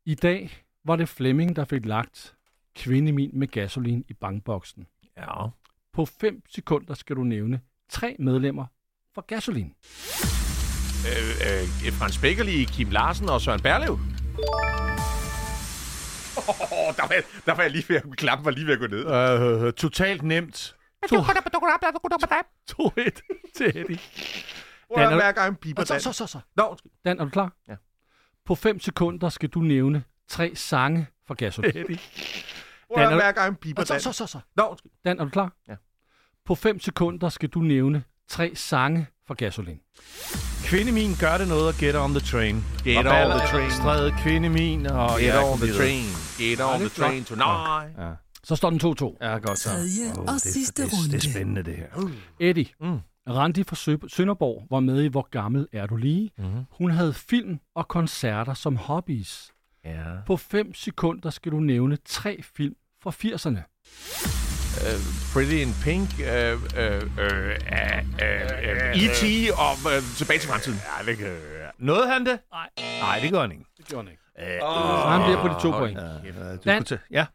[0.07, 2.35] I dag var det Flemming, der fik lagt
[2.77, 4.87] kvindemin med gasolin i bankboksen.
[5.17, 5.47] Ja.
[5.93, 8.67] På 5 sekunder skal du nævne tre medlemmer
[9.15, 9.75] for gasolin.
[11.07, 13.93] Øh, øh, Frans Beckerli, Kim Larsen og Søren Berlev.
[13.93, 13.99] Oh,
[16.97, 18.87] der, var, jeg- der var jeg lige ved at klappe, var lige ved at gå
[18.87, 19.07] ned.
[19.67, 20.77] Øh, totalt nemt.
[22.71, 23.99] 2-1 til Eddie.
[24.95, 26.01] Prøv at Dan, er- hver gang piper Så, Dan.
[26.01, 26.39] så, så, så.
[26.57, 26.93] Nå, undskyld.
[27.05, 27.53] Dan, er du klar?
[27.69, 27.75] Ja.
[28.51, 31.73] På 5 sekunder skal du nævne tre sange for gasolin.
[32.95, 34.01] Prøv at er- hver gang piper så, Dan.
[34.01, 34.39] så, så, så.
[34.57, 34.91] Nå, undskyld.
[35.05, 35.53] Dan, er du klar?
[35.69, 35.75] Ja.
[36.47, 39.81] På 5 sekunder skal du nævne tre sange for gasolin.
[40.65, 42.65] Kvindemin gør det noget at get on the train.
[42.85, 43.71] Get og on the train.
[43.71, 45.19] Stræde Kvindemin og...
[45.19, 46.05] Get ja, on the train.
[46.39, 47.99] Get on the train tonight.
[47.99, 48.11] Ja.
[48.45, 49.17] Så står den 2-2.
[49.27, 49.69] Ja, godt så.
[49.69, 51.13] Tredje og det, sidste det, runde.
[51.17, 51.87] Det er spændende, det her.
[52.41, 52.99] Eddie, Mm.
[53.35, 56.31] Randi fra Sø- Sønderborg var med i Hvor gammel er du lige?
[56.39, 56.65] Mhm.
[56.71, 59.51] Hun havde film og koncerter som hobbies.
[59.85, 60.03] Ja.
[60.27, 63.61] På 5 sekunder skal du nævne tre film fra 80'erne.
[64.71, 69.23] Uh, Pretty in Pink, uh, uh, uh, uh, uh, E.T.
[69.65, 70.79] og uh, Tilbage til fremtiden.
[71.07, 71.37] Ja, det kan...
[71.79, 72.39] Nåede han det?
[72.53, 72.69] Nej.
[73.01, 73.65] Nej, det gør han ikke.
[73.79, 74.23] Det gjorde han ikke.
[74.65, 75.99] Oh, Så han bliver på de to point.
[75.99, 76.03] Ja,
[76.53, 76.85] du Dan.
[76.85, 76.99] skulle til.
[77.11, 77.27] Ja.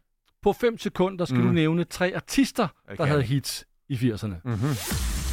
[0.42, 1.46] På 5 sekunder skal Mm.
[1.46, 3.06] du nævne tre artister, der Okay.
[3.06, 4.34] havde hits i 80'erne.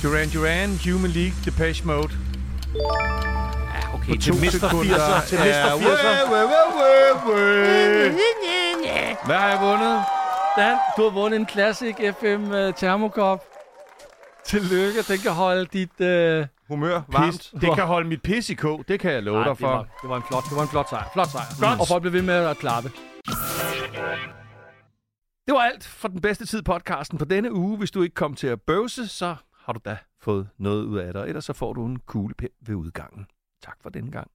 [0.04, 2.14] Duran Duran, Human League, Depeche Mode.
[2.76, 4.16] Ja, okay.
[4.16, 5.22] På to sekunder.
[5.28, 5.80] Til Ja, Mr.
[5.80, 6.16] 80'er.
[9.26, 10.04] Hvad har jeg vundet?
[10.58, 13.44] Dan, du har vundet en Classic FM uh, termokop.
[14.46, 15.90] Tillykke, den kan holde dit...
[16.00, 16.46] Uh...
[16.70, 17.32] Humør, varmt.
[17.32, 17.54] Pis.
[17.62, 18.84] Det kan holde mit pis i kog.
[18.88, 19.68] Det kan jeg love dig det, for.
[19.68, 21.10] var, det var en flot, det var en flot sejr.
[21.14, 21.70] Flot sejr.
[21.70, 21.80] Godt.
[21.80, 22.92] Og folk blev ved med at klappe.
[25.48, 27.78] Det var alt for den bedste tid podcasten på denne uge.
[27.78, 31.14] Hvis du ikke kom til at bøvse, så har du da fået noget ud af
[31.14, 31.28] det.
[31.28, 33.26] Ellers så får du en kuglepen ved udgangen.
[33.62, 34.32] Tak for denne gang.